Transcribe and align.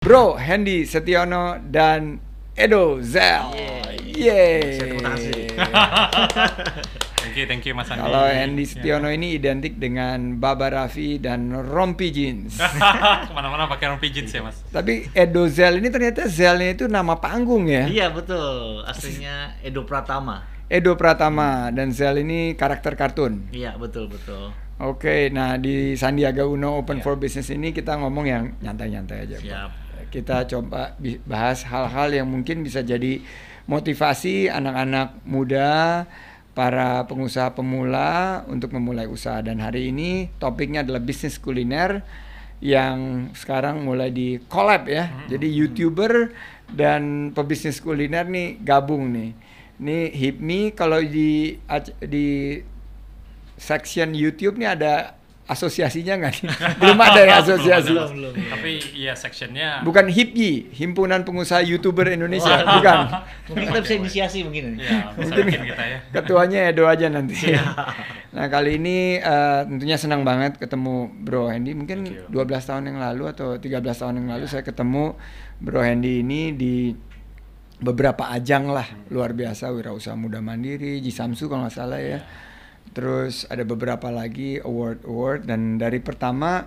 Bro 0.00 0.40
Hendy 0.40 0.88
Setiono 0.88 1.60
dan 1.68 2.24
Edo 2.56 3.04
Zel. 3.04 3.52
Yeay. 4.00 4.80
Thank 7.20 7.36
you, 7.36 7.44
thank 7.44 7.68
you 7.68 7.76
Mas 7.76 7.92
Andi. 7.92 8.00
Kalau 8.00 8.24
Hendy 8.24 8.64
Setiono 8.64 9.12
ini 9.12 9.36
identik 9.36 9.76
dengan 9.76 10.40
Baba 10.40 10.72
Raffi 10.72 11.20
dan 11.20 11.52
Rompi 11.52 12.08
Jeans. 12.16 12.56
Ke 13.28 13.32
mana-mana 13.36 13.68
pakai 13.68 13.92
rompi 13.92 14.08
jeans 14.08 14.32
ya 14.32 14.40
Mas. 14.40 14.64
Tapi 14.72 15.04
Edo 15.12 15.44
Zel 15.52 15.84
ini 15.84 15.92
ternyata 15.92 16.24
Zelnya 16.32 16.72
itu 16.72 16.88
nama 16.88 17.20
panggung 17.20 17.68
ya. 17.68 17.84
Iya 17.84 18.08
betul, 18.08 18.80
aslinya 18.88 19.60
Edo 19.60 19.84
Pratama. 19.84 20.48
Edo 20.72 20.96
Pratama 20.96 21.68
dan 21.76 21.92
Zel 21.92 22.24
ini 22.24 22.56
karakter 22.56 22.96
kartun. 22.96 23.52
Iya 23.52 23.76
betul 23.76 24.08
betul. 24.08 24.48
Oke, 24.80 25.28
nah 25.28 25.60
di 25.60 25.92
Sandiaga 25.92 26.48
Uno 26.48 26.80
Open 26.80 26.98
Ya. 26.98 27.04
for 27.04 27.20
Business 27.20 27.52
ini 27.52 27.68
kita 27.68 28.00
ngomong 28.00 28.24
yang 28.24 28.56
nyantai-nyantai 28.64 29.28
aja. 29.28 29.36
Bro. 29.36 29.68
Kita 30.10 30.44
coba 30.50 30.98
bahas 31.24 31.62
hal-hal 31.64 32.10
yang 32.12 32.28
mungkin 32.28 32.66
bisa 32.66 32.82
jadi 32.82 33.22
motivasi 33.70 34.50
anak-anak 34.50 35.22
muda, 35.22 36.04
para 36.50 37.06
pengusaha 37.06 37.54
pemula 37.54 38.42
untuk 38.50 38.74
memulai 38.74 39.06
usaha. 39.06 39.38
Dan 39.40 39.62
hari 39.62 39.94
ini 39.94 40.28
topiknya 40.42 40.82
adalah 40.82 41.00
bisnis 41.00 41.38
kuliner 41.38 42.02
yang 42.60 43.30
sekarang 43.32 43.86
mulai 43.86 44.12
di 44.12 44.36
collab 44.50 44.84
ya. 44.90 45.08
Jadi 45.30 45.48
YouTuber 45.48 46.34
dan 46.74 47.32
pebisnis 47.32 47.80
kuliner 47.80 48.28
nih 48.28 48.60
gabung 48.60 49.14
nih. 49.14 49.32
Ini 49.80 49.98
Hipmi 50.12 50.76
kalau 50.76 51.00
di 51.00 51.56
di 52.04 52.60
section 53.56 54.12
YouTube 54.12 54.60
nih 54.60 54.76
ada 54.76 55.16
asosiasinya 55.50 56.14
nggak 56.22 56.32
nih? 56.38 56.46
Belum 56.80 56.98
ada 57.02 57.20
ya 57.26 57.42
asosiasi. 57.42 57.90
Belum, 57.90 58.10
belum. 58.14 58.32
Tapi 58.54 58.70
iya 58.94 59.12
sectionnya 59.18 59.82
Bukan 59.82 60.06
HIPY, 60.06 60.70
Himpunan 60.70 61.26
Pengusaha 61.26 61.60
YouTuber 61.66 62.06
Indonesia, 62.06 62.62
bukan. 62.62 62.98
Mungkin 63.50 63.64
kita 63.74 63.80
bisa 63.82 63.94
inisiasi 63.98 64.38
mungkin. 64.46 64.78
ya 64.78 65.10
bisa 65.18 65.34
Mungkin 65.34 65.60
kita 65.66 65.84
ya. 65.84 65.98
ketuanya 66.14 66.58
Edo 66.70 66.86
aja 66.86 67.10
nanti. 67.10 67.34
nah 68.36 68.46
kali 68.46 68.78
ini 68.78 69.18
eh, 69.18 69.60
tentunya 69.66 69.98
senang 69.98 70.22
banget 70.22 70.56
ketemu 70.62 71.10
Bro 71.10 71.50
Hendy. 71.50 71.74
Mungkin 71.74 71.98
Thank 72.06 72.30
you. 72.30 72.46
12 72.46 72.68
tahun 72.70 72.82
yang 72.94 72.98
lalu 73.02 73.24
atau 73.34 73.58
13 73.58 73.82
tahun 73.82 74.14
yang 74.22 74.28
lalu 74.38 74.46
saya 74.46 74.62
ketemu 74.62 75.18
Bro 75.58 75.82
Hendy 75.82 76.22
ini 76.22 76.54
di 76.54 76.94
beberapa 77.80 78.28
ajang 78.30 78.70
lah 78.70 78.86
luar 79.08 79.32
biasa 79.32 79.72
wirausaha 79.72 80.14
muda 80.14 80.38
mandiri, 80.38 81.00
Jisamsu 81.00 81.48
kalau 81.50 81.66
nggak 81.66 81.74
salah 81.74 81.98
ya. 81.98 82.20
Terus 82.90 83.46
ada 83.46 83.62
beberapa 83.62 84.10
lagi 84.10 84.58
award 84.58 85.06
award 85.06 85.40
dan 85.46 85.78
dari 85.78 86.02
pertama 86.02 86.66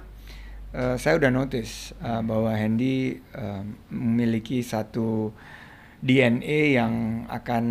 eh, 0.71 0.95
saya 0.95 1.19
udah 1.19 1.29
notice 1.29 1.91
eh, 1.99 2.21
bahwa 2.23 2.55
Hendy 2.55 3.11
eh, 3.15 3.61
memiliki 3.91 4.63
satu 4.63 5.35
DNA 6.03 6.75
yang 6.75 6.93
akan 7.31 7.63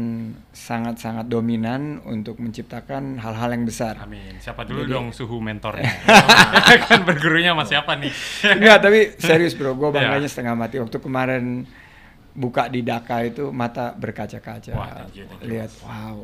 sangat-sangat 0.57 1.29
dominan 1.29 2.01
untuk 2.09 2.41
menciptakan 2.41 3.21
hal-hal 3.21 3.53
yang 3.53 3.69
besar. 3.69 4.01
Amin. 4.01 4.41
Siapa 4.41 4.65
dulu 4.65 4.89
Jadi- 4.89 4.93
dong 4.97 5.13
suhu 5.13 5.37
mentornya? 5.37 5.85
kan 6.89 7.05
bergurunya 7.05 7.53
sama 7.53 7.69
siapa 7.69 7.93
nih? 8.01 8.09
Enggak, 8.57 8.79
tapi 8.81 9.01
serius 9.21 9.53
bro, 9.53 9.77
gue 9.77 9.93
Ya. 9.93 10.09
bangganya 10.09 10.29
setengah 10.33 10.57
mati. 10.57 10.81
Waktu 10.81 10.97
kemarin 10.97 11.69
buka 12.33 12.67
di 12.67 12.81
Daka 12.81 13.23
itu 13.23 13.53
mata 13.53 13.93
berkaca-kaca. 13.93 14.73
Wah, 14.73 15.05
thank 15.05 15.15
you, 15.15 15.25
thank 15.27 15.41
you, 15.45 15.49
Lihat, 15.53 15.71
Mas. 15.71 15.85
wow, 15.85 16.15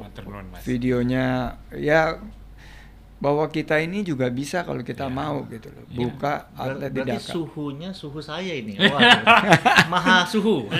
Mas. 0.48 0.62
videonya 0.62 1.24
ya 1.70 2.16
bahwa 3.18 3.42
kita 3.46 3.74
ini 3.76 4.06
juga 4.06 4.30
bisa 4.30 4.62
kalau 4.62 4.78
kita 4.80 5.04
Ya. 5.04 5.12
mau 5.12 5.42
gitu 5.44 5.68
loh. 5.68 5.82
Ya. 5.84 5.96
Buka 5.98 6.32
Ber- 6.46 6.70
outlet 6.70 6.86
di 6.88 6.94
berarti 6.96 7.18
Daka. 7.18 7.32
suhunya 7.34 7.90
suhu 7.90 8.20
saya 8.22 8.52
ini. 8.54 8.78
Waduh. 8.78 9.22
Maha 9.90 10.22
suhu. 10.22 10.70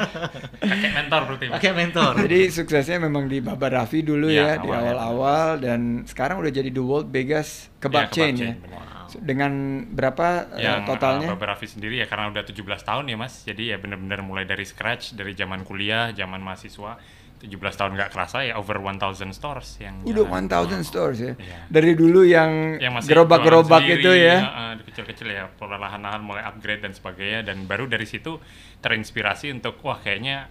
Kakek 0.62 0.90
mentor 0.94 1.20
berarti. 1.28 1.46
Pakai 1.52 1.72
mentor. 1.72 2.12
Jadi 2.16 2.40
suksesnya 2.48 2.96
memang 2.98 3.28
di 3.28 3.38
Baba 3.38 3.68
Raffi 3.68 4.00
dulu 4.00 4.26
ya, 4.26 4.56
Ya, 4.56 4.56
di 4.56 4.68
awal-awal 4.68 5.60
dan 5.60 5.80
sekarang 6.04 6.40
udah 6.40 6.48
jadi 6.50 6.72
the 6.72 6.80
world 6.80 7.12
biggest 7.12 7.68
kebab 7.76 8.08
Ya, 8.08 8.10
chain 8.10 8.34
ya. 8.34 8.52
benar. 8.56 8.86
Dengan 9.20 9.84
berapa 9.90 10.56
eh, 10.56 10.64
yang 10.64 10.88
totalnya? 10.88 11.28
uh, 11.28 11.36
Baba 11.36 11.52
Raffi 11.52 11.68
sendiri 11.68 12.00
ya 12.00 12.06
karena 12.08 12.32
udah 12.32 12.46
17 12.46 12.62
tahun 12.88 13.04
ya 13.10 13.16
Mas. 13.18 13.44
Jadi 13.44 13.74
ya 13.74 13.76
benar-benar 13.76 14.24
mulai 14.24 14.44
dari 14.48 14.64
scratch 14.64 15.12
dari 15.18 15.36
zaman 15.36 15.66
kuliah, 15.66 16.14
zaman 16.16 16.40
mahasiswa. 16.40 16.96
17 17.42 17.58
tahun 17.58 17.98
nggak 17.98 18.14
kerasa 18.14 18.46
ya 18.46 18.54
over 18.54 18.78
1000 18.78 19.34
stores 19.34 19.82
yang 19.82 19.98
Udah 20.06 20.30
jalan. 20.30 20.78
1000 20.78 20.86
stores 20.86 21.18
ya. 21.18 21.34
Iya. 21.34 21.58
Dari 21.66 21.98
dulu 21.98 22.22
yang, 22.22 22.78
yang 22.78 22.94
gerobak-gerobak 23.02 23.82
itu 23.82 24.14
ya. 24.14 24.36
uh, 24.46 24.72
di 24.78 24.86
kecil-kecil 24.86 25.26
ya 25.26 25.50
perlahan-lahan 25.58 26.22
mulai 26.22 26.46
upgrade 26.46 26.86
dan 26.86 26.94
sebagainya 26.94 27.42
dan 27.42 27.66
baru 27.66 27.90
dari 27.90 28.06
situ 28.06 28.38
terinspirasi 28.78 29.50
untuk 29.50 29.82
wah 29.82 29.98
kayaknya 29.98 30.46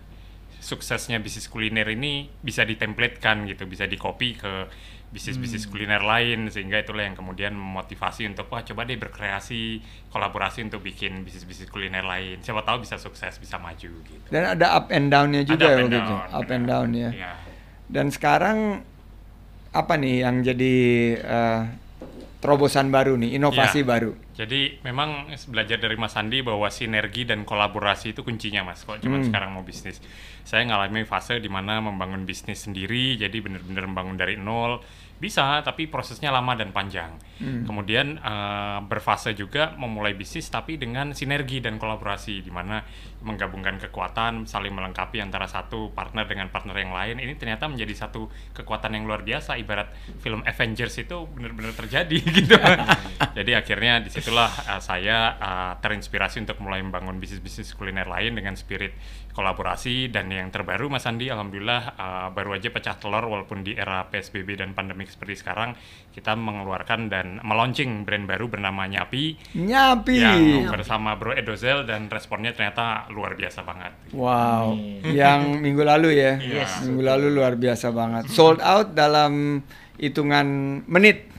suksesnya 0.61 1.17
bisnis 1.17 1.49
kuliner 1.49 1.89
ini 1.89 2.29
bisa 2.43 2.61
ditemplatekan 2.61 3.49
gitu 3.49 3.65
bisa 3.65 3.89
dikopi 3.89 4.37
ke 4.37 4.69
bisnis-bisnis 5.11 5.63
Hmm. 5.63 5.71
kuliner 5.71 5.99
lain 5.99 6.47
sehingga 6.47 6.79
itulah 6.79 7.03
yang 7.03 7.13
kemudian 7.13 7.51
memotivasi 7.51 8.23
untuk 8.25 8.47
wah 8.47 8.61
coba 8.61 8.83
deh 8.83 8.95
berkreasi 8.95 9.83
kolaborasi 10.07 10.63
untuk 10.63 10.79
bikin 10.81 11.21
bisnis-bisnis 11.21 11.67
kuliner 11.67 12.01
lain 12.01 12.39
siapa 12.39 12.61
tahu 12.61 12.79
bisa 12.79 12.95
sukses 12.95 13.35
bisa 13.35 13.55
maju 13.57 13.91
gitu 14.01 14.27
Dan 14.27 14.43
ada 14.49 14.71
up 14.73 14.87
and 14.89 15.07
down-nya 15.07 15.43
juga 15.43 15.59
Ada 15.59 15.65
ya 15.65 15.69
up 15.69 15.77
and 15.77 15.83
waktu 15.83 15.97
itu. 15.97 16.07
down, 16.09 16.27
Up 16.29 16.41
benar. 16.41 16.53
and 16.53 16.65
down 16.65 16.89
ya. 16.93 17.09
Iya. 17.11 17.31
Dan 17.85 18.07
sekarang 18.07 18.57
apa 19.71 19.93
nih 19.95 20.15
yang 20.21 20.35
jadi 20.41 20.75
eh, 21.17 21.61
terobosan 22.41 22.89
baru 22.89 23.15
nih, 23.15 23.37
inovasi 23.37 23.79
Iya. 23.79 23.87
baru? 23.87 24.11
Jadi 24.33 24.81
memang 24.81 25.29
belajar 25.47 25.77
dari 25.77 25.93
Mas 25.93 26.17
Andi 26.17 26.41
bahwa 26.41 26.65
sinergi 26.67 27.23
dan 27.23 27.45
kolaborasi 27.45 28.11
itu 28.11 28.25
kuncinya 28.25 28.65
Mas. 28.65 28.81
Kalau 28.81 28.97
cuma 28.97 29.21
Hmm. 29.21 29.29
sekarang 29.29 29.53
mau 29.53 29.61
bisnis, 29.61 30.01
saya 30.41 30.65
ngalami 30.65 31.05
fase 31.05 31.37
di 31.37 31.47
mana 31.47 31.77
membangun 31.79 32.25
bisnis 32.25 32.65
sendiri, 32.65 33.15
jadi 33.15 33.37
benar-benar 33.37 33.85
membangun 33.85 34.17
dari 34.17 34.35
nol 34.35 34.81
bisa, 35.21 35.61
tapi 35.61 35.85
prosesnya 35.85 36.33
lama 36.33 36.57
dan 36.57 36.73
panjang. 36.73 37.13
Hmm. 37.37 37.61
Kemudian 37.61 38.17
eh, 38.17 38.79
berfase 38.89 39.37
juga 39.37 39.77
memulai 39.77 40.17
bisnis 40.17 40.49
tapi 40.49 40.81
dengan 40.81 41.13
sinergi 41.13 41.61
dan 41.61 41.77
kolaborasi 41.77 42.41
di 42.41 42.49
mana 42.49 42.81
menggabungkan 43.21 43.77
kekuatan, 43.77 44.49
saling 44.49 44.73
melengkapi 44.73 45.21
antara 45.21 45.45
satu 45.45 45.93
partner 45.93 46.25
dengan 46.25 46.49
partner 46.49 46.73
yang 46.73 46.89
lain. 46.89 47.21
Ini 47.21 47.37
ternyata 47.37 47.69
menjadi 47.69 47.93
satu 47.93 48.33
kekuatan 48.57 48.97
yang 48.97 49.05
luar 49.05 49.21
biasa. 49.21 49.61
Ibarat 49.61 49.93
film 50.25 50.41
Avengers 50.41 50.97
itu 50.97 51.29
benar-benar 51.29 51.77
terjadi 51.77 52.17
gitu. 52.41 52.57
Jadi 53.37 53.51
akhirnya 53.53 54.01
di 54.01 54.09
situlah 54.09 54.49
uh, 54.49 54.81
saya 54.81 55.37
uh, 55.37 55.73
terinspirasi 55.77 56.41
untuk 56.41 56.57
mulai 56.65 56.81
membangun 56.81 57.21
bisnis-bisnis 57.21 57.77
kuliner 57.77 58.09
lain 58.09 58.33
dengan 58.33 58.57
spirit 58.57 58.97
kolaborasi 59.31 60.11
dan 60.11 60.27
yang 60.27 60.51
terbaru 60.51 60.91
Mas 60.91 61.07
Andi, 61.07 61.31
alhamdulillah 61.31 61.95
uh, 61.95 62.27
baru 62.35 62.59
aja 62.59 62.67
pecah 62.71 62.99
telur 62.99 63.23
walaupun 63.27 63.63
di 63.63 63.75
era 63.75 64.03
PSBB 64.11 64.59
dan 64.59 64.75
pandemik 64.75 65.07
seperti 65.07 65.39
sekarang 65.39 65.75
kita 66.11 66.35
mengeluarkan 66.35 67.07
dan 67.07 67.39
melaunching 67.39 68.03
brand 68.03 68.27
baru 68.27 68.51
bernama 68.51 68.83
Nyapi 68.87 69.55
Nyapi. 69.55 70.15
yang 70.19 70.67
bersama 70.67 71.15
Bro 71.15 71.39
Edozel 71.39 71.87
dan 71.87 72.11
responnya 72.11 72.51
ternyata 72.51 73.07
luar 73.15 73.39
biasa 73.39 73.63
banget. 73.63 73.91
Wow, 74.11 74.75
yang 75.07 75.63
minggu 75.63 75.83
lalu 75.87 76.19
ya. 76.19 76.35
Yes. 76.37 76.83
Minggu 76.83 77.03
lalu 77.07 77.27
luar 77.31 77.55
biasa 77.55 77.95
banget. 77.95 78.27
Sold 78.27 78.59
out 78.59 78.91
dalam 78.91 79.63
hitungan 79.95 80.81
menit. 80.85 81.31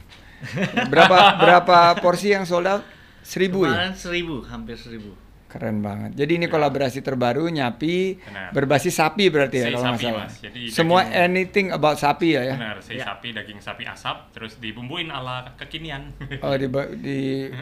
Berapa 0.90 1.38
berapa 1.38 1.78
porsi 2.00 2.32
yang 2.32 2.48
sold 2.48 2.66
out? 2.66 2.82
Seribu 3.22 3.68
ya? 3.68 3.70
Kemarin 3.70 3.94
seribu, 3.94 4.36
hampir 4.42 4.74
seribu. 4.74 5.14
Keren 5.52 5.84
banget. 5.84 6.16
Jadi 6.16 6.32
ini 6.34 6.46
kolaborasi 6.48 7.04
terbaru 7.04 7.44
Nyapi 7.44 8.16
Benar. 8.16 8.50
berbasis 8.50 8.96
sapi 8.96 9.28
berarti 9.28 9.60
ya 9.60 9.68
kalau 9.68 9.84
sapi. 9.92 10.08
Mas. 10.08 10.40
Jadi 10.40 10.62
Semua 10.66 11.04
daging- 11.04 11.20
anything 11.28 11.66
about 11.68 12.00
sapi 12.00 12.32
ya 12.32 12.42
ya. 12.42 12.56
Benar, 12.56 12.80
si 12.80 12.96
Ya. 12.96 13.04
sapi 13.04 13.30
daging 13.30 13.60
sapi 13.60 13.84
asap 13.84 14.32
terus 14.32 14.56
dibumbuin 14.56 15.12
ala 15.12 15.52
kekinian. 15.54 16.08
Oh 16.40 16.56
di, 16.56 16.72
di 16.98 17.18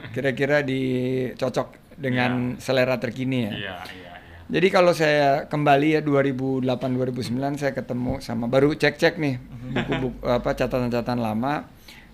kira-kira 0.09 0.62
dicocok 0.62 1.99
dengan 1.99 2.31
selera 2.56 2.95
terkini 2.97 3.39
ya. 3.43 3.51
Iya, 3.51 3.59
iya, 3.59 3.77
iya. 3.91 4.15
Jadi 4.49 4.66
kalau 4.69 4.91
saya 4.91 5.47
kembali 5.47 5.89
ya 5.93 6.01
2008 6.01 6.63
2009 6.63 7.27
saya 7.57 7.72
ketemu 7.72 8.19
sama 8.19 8.47
baru 8.47 8.71
cek-cek 8.72 9.15
nih 9.15 9.34
buku-buku 9.72 10.22
apa 10.39 10.54
catatan-catatan 10.54 11.19
lama 11.19 11.66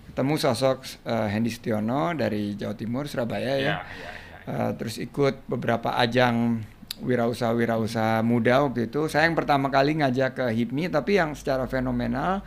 ketemu 0.07 0.33
sosok 0.35 0.77
eh, 1.03 1.27
Hendy 1.29 1.49
Setiono 1.49 2.13
dari 2.13 2.53
Jawa 2.53 2.73
Timur 2.73 3.05
Surabaya 3.05 3.53
ya. 3.53 3.57
Iya, 3.57 3.75
iya, 3.77 4.09
Eh, 4.47 4.71
terus 4.79 4.95
ikut 4.95 5.43
beberapa 5.51 5.99
ajang 5.99 6.63
wirausaha-wirausaha 7.03 8.23
muda 8.23 8.63
waktu 8.63 8.87
itu. 8.87 9.11
Saya 9.11 9.27
yang 9.27 9.35
pertama 9.35 9.67
kali 9.67 9.99
ngajak 9.99 10.39
ke 10.39 10.45
HIPMI 10.55 10.87
tapi 10.87 11.19
yang 11.19 11.35
secara 11.35 11.67
fenomenal 11.67 12.39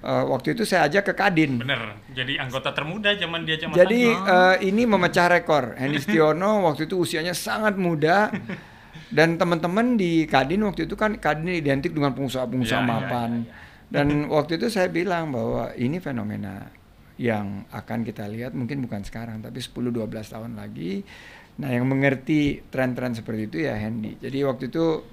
eh, 0.00 0.24
waktu 0.24 0.56
itu 0.56 0.64
saya 0.64 0.88
ajak 0.88 1.12
ke 1.12 1.14
Kadin. 1.14 1.60
Bener, 1.60 2.00
jadi 2.16 2.40
anggota 2.40 2.72
termuda 2.72 3.12
zaman 3.20 3.44
dia 3.44 3.60
zaman 3.60 3.76
Jadi 3.76 4.08
eh, 4.08 4.56
ini 4.64 4.88
memecah 4.88 5.28
rekor. 5.28 5.76
Hendy 5.76 6.00
Setiono 6.00 6.64
waktu 6.64 6.88
itu 6.88 6.96
usianya 6.96 7.36
sangat 7.36 7.76
muda 7.76 8.32
dan 9.16 9.36
teman-teman 9.36 10.00
di 10.00 10.24
Kadin 10.24 10.64
waktu 10.64 10.88
itu 10.88 10.96
kan 10.96 11.20
Kadin 11.20 11.52
identik 11.52 11.92
dengan 11.92 12.16
pengusaha-pengusaha 12.16 12.80
iya, 12.80 12.88
mapan. 12.88 13.44
iya, 13.44 13.52
iya. 13.52 13.68
Dan 13.90 14.30
waktu 14.32 14.56
itu 14.56 14.72
saya 14.72 14.88
bilang 14.88 15.36
bahwa 15.36 15.74
ini 15.76 16.00
fenomena 16.00 16.79
yang 17.20 17.68
akan 17.68 18.00
kita 18.00 18.24
lihat 18.26 18.56
mungkin 18.56 18.80
bukan 18.80 19.04
sekarang 19.04 19.38
tapi 19.38 19.60
10 19.60 19.92
12 19.92 20.08
tahun 20.26 20.56
lagi 20.56 21.04
Nah, 21.52 21.68
yang 21.68 21.84
mengerti 21.84 22.64
tren-tren 22.66 23.12
seperti 23.12 23.44
itu 23.44 23.58
ya 23.60 23.76
Hendy. 23.76 24.16
Jadi 24.16 24.40
waktu 24.42 24.72
itu 24.72 25.04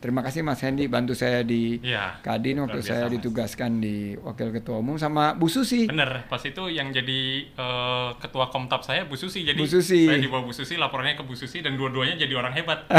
terima 0.00 0.24
kasih 0.24 0.40
Mas 0.40 0.64
Hendy 0.64 0.88
bantu 0.88 1.12
saya 1.12 1.44
di 1.44 1.76
Iya, 1.84 2.16
Kadin 2.24 2.56
waktu 2.56 2.80
luar 2.80 2.88
saya 2.88 2.96
biasa, 2.96 3.04
Mas. 3.04 3.14
ditugaskan 3.20 3.70
di 3.76 3.96
Wakil 4.16 4.48
Ketua 4.50 4.80
Umum 4.80 4.96
sama 4.96 5.36
Bu 5.36 5.44
Susi. 5.44 5.84
Bener, 5.84 6.24
pas 6.24 6.40
itu 6.40 6.72
yang 6.72 6.88
jadi 6.88 7.20
eh, 7.44 8.08
ketua 8.16 8.48
Komtab 8.48 8.80
saya 8.80 9.04
Bu 9.04 9.12
Susi. 9.12 9.44
Jadi 9.44 9.60
Bu 9.60 9.68
Susi. 9.68 10.08
saya 10.08 10.16
dibawa 10.16 10.40
Bu 10.40 10.56
Susi, 10.56 10.80
laporannya 10.80 11.20
ke 11.20 11.24
Bu 11.26 11.36
Susi 11.36 11.60
dan 11.60 11.76
dua-duanya 11.76 12.16
jadi 12.16 12.32
orang 12.32 12.56
hebat. 12.56 12.80
Bu 12.88 12.96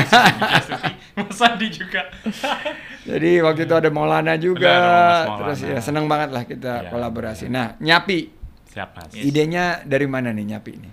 Susi, 0.61 0.91
Mas 1.17 1.41
Andi 1.41 1.67
juga. 1.73 2.05
Jadi 3.01 3.31
waktu 3.41 3.65
itu 3.65 3.73
ada 3.73 3.89
Maulana 3.89 4.37
juga. 4.37 4.69
Benar, 4.69 4.85
Mas 4.85 5.25
Maulana. 5.25 5.39
Terus 5.41 5.59
ya 5.65 5.79
senang 5.81 6.05
banget 6.05 6.29
lah 6.29 6.43
kita 6.45 6.73
Iya, 6.79 6.89
kolaborasi. 6.93 7.49
Nah, 7.49 7.73
Nyapi, 7.81 8.40
Siap 8.71 8.89
Mas. 8.95 9.11
idenya 9.19 9.83
dari 9.83 10.07
mana 10.07 10.31
nih 10.31 10.55
Nyapi 10.55 10.71
ini? 10.71 10.89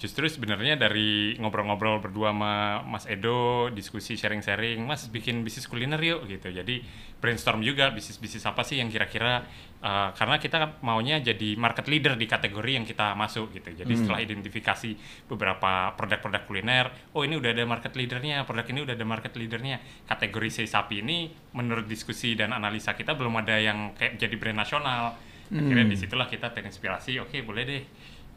Justru 0.00 0.24
sebenarnya 0.32 0.80
dari 0.80 1.36
ngobrol-ngobrol 1.36 2.00
berdua 2.00 2.32
sama 2.32 2.80
Mas 2.88 3.04
Edo, 3.04 3.68
diskusi 3.68 4.16
sharing-sharing, 4.16 4.80
Mas 4.80 5.10
bikin 5.12 5.44
bisnis 5.44 5.68
kuliner 5.68 6.00
yuk 6.00 6.24
gitu. 6.24 6.48
Jadi 6.48 6.80
brainstorm 7.20 7.60
juga 7.60 7.92
bisnis-bisnis 7.92 8.40
apa 8.48 8.64
sih 8.64 8.80
yang 8.80 8.88
kira-kira 8.88 9.44
uh, 9.84 10.16
karena 10.16 10.40
kita 10.40 10.80
maunya 10.80 11.20
jadi 11.20 11.52
market 11.52 11.84
leader 11.84 12.16
di 12.16 12.24
kategori 12.24 12.80
yang 12.80 12.88
kita 12.88 13.12
masuk 13.12 13.52
gitu. 13.52 13.76
Jadi 13.76 13.92
setelah 13.92 14.24
identifikasi 14.24 14.90
beberapa 15.28 15.92
produk-produk 15.92 16.48
kuliner, 16.48 16.86
oh 17.12 17.20
ini 17.20 17.36
udah 17.36 17.52
ada 17.52 17.68
market 17.68 17.92
leadernya, 17.92 18.48
produk 18.48 18.64
ini 18.72 18.80
udah 18.88 18.94
ada 18.96 19.04
market 19.04 19.36
leadernya. 19.36 19.84
Kategori 20.08 20.48
sei 20.48 20.68
sapi 20.70 21.04
ini 21.04 21.28
menurut 21.52 21.84
diskusi 21.84 22.32
dan 22.32 22.56
analisa 22.56 22.96
kita 22.96 23.12
belum 23.12 23.36
ada 23.42 23.58
yang 23.60 23.92
kayak 23.98 24.16
jadi 24.16 24.36
brand 24.40 24.64
nasional. 24.64 25.28
Akhirnya 25.50 25.86
di 25.90 25.98
situlah 25.98 26.30
kita 26.30 26.54
terinspirasi, 26.54 27.18
oke 27.18 27.42
boleh 27.42 27.62
deh 27.66 27.82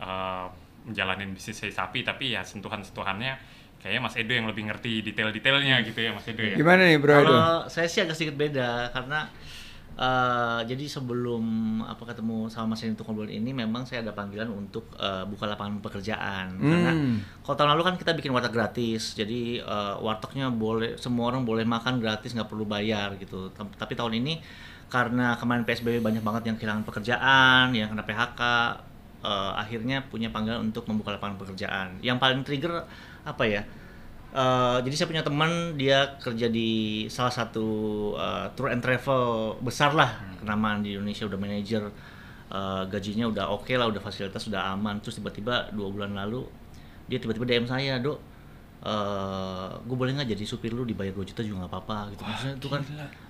uh, 0.02 0.50
menjalanin 0.90 1.30
bisnis 1.32 1.62
sei 1.62 1.70
sapi 1.70 2.02
tapi 2.02 2.34
ya 2.34 2.42
sentuhan-sentuhannya 2.42 3.38
kayaknya 3.80 4.02
Mas 4.02 4.16
Edo 4.16 4.32
yang 4.32 4.48
lebih 4.48 4.64
ngerti 4.72 5.04
detail-detailnya 5.04 5.84
gitu 5.84 6.00
ya 6.00 6.12
Mas 6.16 6.26
Edo 6.26 6.42
ya. 6.42 6.56
Gimana 6.56 6.88
nih 6.88 6.98
Bro 6.98 7.14
Edo? 7.14 7.28
Kalau 7.28 7.52
saya 7.68 7.88
sih 7.92 8.00
agak 8.02 8.16
sedikit 8.16 8.40
beda 8.40 8.90
karena 8.96 9.28
eh, 9.94 10.62
jadi 10.66 10.86
sebelum 10.90 11.44
apa 11.84 12.02
ketemu 12.10 12.50
sama 12.50 12.74
Mas 12.74 12.82
Yeni 12.82 12.98
untuk 12.98 13.06
ngobrol 13.06 13.30
ini 13.30 13.54
memang 13.54 13.86
saya 13.86 14.02
ada 14.02 14.10
panggilan 14.12 14.50
untuk 14.50 14.90
eh, 14.98 15.24
buka 15.26 15.46
lapangan 15.46 15.80
pekerjaan. 15.80 16.58
Karena 16.58 16.92
Hmm. 16.92 17.22
kalau 17.46 17.56
tahun 17.56 17.70
lalu 17.78 17.84
kan 17.86 17.96
kita 18.02 18.12
bikin 18.14 18.34
warteg 18.34 18.54
gratis 18.54 19.14
jadi 19.14 19.62
eh, 19.62 19.96
wartegnya 20.02 20.50
boleh 20.50 20.98
semua 20.98 21.30
orang 21.30 21.46
boleh 21.46 21.62
makan 21.64 22.02
gratis 22.02 22.34
nggak 22.34 22.50
perlu 22.50 22.66
bayar 22.66 23.14
gitu. 23.18 23.54
Tapi 23.54 23.94
tahun 23.94 24.18
ini 24.18 24.42
karena 24.90 25.34
kemarin 25.38 25.66
PSBB 25.66 26.02
banyak 26.02 26.22
banget 26.22 26.54
yang 26.54 26.58
kehilangan 26.58 26.86
pekerjaan 26.86 27.74
yang 27.74 27.90
kena 27.90 28.02
PHK 28.04 28.42
eh, 29.24 29.52
akhirnya 29.58 30.04
punya 30.10 30.34
panggilan 30.34 30.66
untuk 30.66 30.90
membuka 30.90 31.14
lapangan 31.14 31.38
pekerjaan. 31.38 32.02
Yang 32.02 32.18
paling 32.18 32.42
trigger 32.42 32.74
apa 33.24 33.44
ya 33.46 33.62
Eh, 34.34 34.78
jadi 34.82 34.96
saya 34.98 35.08
punya 35.14 35.22
teman 35.22 35.78
dia 35.78 36.18
kerja 36.18 36.50
di 36.50 36.70
salah 37.06 37.30
satu 37.30 37.68
eh, 38.18 38.50
tour 38.58 38.74
and 38.74 38.82
travel 38.82 39.54
besar 39.62 39.94
lah 39.94 40.10
kenamaan 40.42 40.82
di 40.82 40.98
Indonesia 40.98 41.30
udah 41.30 41.38
manajer. 41.38 41.84
Eh, 42.50 42.84
gajinya 42.90 43.30
udah 43.30 43.46
oke 43.54 43.70
lah 43.78 43.86
udah 43.86 44.02
fasilitas 44.02 44.50
udah 44.50 44.74
aman. 44.74 44.98
Terus 45.00 45.22
tiba-tiba 45.22 45.70
dua 45.70 45.94
bulan 45.94 46.18
lalu 46.18 46.50
dia 47.06 47.22
tiba-tiba 47.22 47.46
DM 47.46 47.70
saya 47.70 48.02
dok 48.02 48.18
gue 49.80 49.96
boleh 49.96 50.12
nggak 50.12 50.36
jadi 50.36 50.44
supir 50.44 50.76
lu? 50.76 50.84
Dibayar 50.84 51.16
2 51.16 51.24
juta 51.24 51.40
juga 51.40 51.64
nggak 51.64 51.72
apa-apa. 51.72 51.98
Gitu. 52.12 52.22
Maksudnya 52.26 52.56
itu 52.58 52.68
kan 52.68 52.82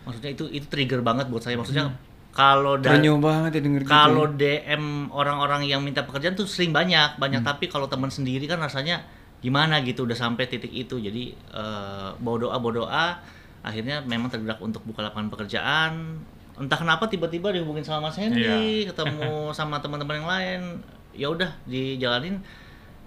maksudnya 0.02 0.32
itu 0.32 0.44
itu 0.50 0.66
trigger 0.66 1.04
banget 1.04 1.30
buat 1.30 1.44
saya. 1.44 1.60
Maksudnya 1.60 1.94
kalau 2.34 2.82
da- 2.82 2.90
Terenyuh 2.90 3.22
banget 3.22 3.60
ya 3.60 3.62
denger 3.62 3.82
gitu. 3.86 3.92
kalau 3.92 4.26
DM 4.34 4.84
orang-orang 5.14 5.68
yang 5.68 5.86
minta 5.86 6.02
pekerjaan 6.02 6.34
tuh 6.34 6.50
sering 6.50 6.74
banyak, 6.74 7.20
banyak. 7.22 7.44
Tapi 7.44 7.70
kalau 7.70 7.86
teman 7.86 8.10
sendiri 8.10 8.48
kan 8.48 8.58
rasanya 8.58 9.06
gimana 9.44 9.84
gitu 9.84 10.08
udah 10.08 10.16
sampai 10.16 10.48
titik 10.48 10.72
itu. 10.72 10.98
Jadi 10.98 11.36
eh, 11.36 12.10
bawa 12.16 12.38
doa 12.40 12.58
bawa 12.58 12.74
doa 12.74 13.06
akhirnya 13.64 14.04
memang 14.04 14.28
tergerak 14.28 14.60
untuk 14.60 14.82
buka 14.84 15.04
lapangan 15.04 15.28
pekerjaan. 15.30 16.24
Entah 16.54 16.78
kenapa 16.78 17.10
tiba-tiba 17.10 17.50
dihubungin 17.50 17.82
sama 17.82 18.08
Mas 18.08 18.16
Hendy, 18.16 18.86
ketemu 18.86 19.50
sama 19.58 19.84
teman-teman 19.84 20.24
yang 20.24 20.30
lain. 20.30 20.62
Ya 21.14 21.28
udah 21.30 21.52
dijalanin. 21.68 22.40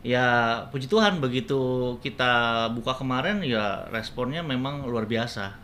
Ya 0.06 0.26
puji 0.70 0.86
Tuhan 0.86 1.18
begitu 1.18 1.58
kita 1.98 2.66
buka 2.70 2.94
kemarin 2.94 3.42
ya 3.42 3.88
responnya 3.90 4.44
memang 4.44 4.86
luar 4.86 5.08
biasa. 5.08 5.56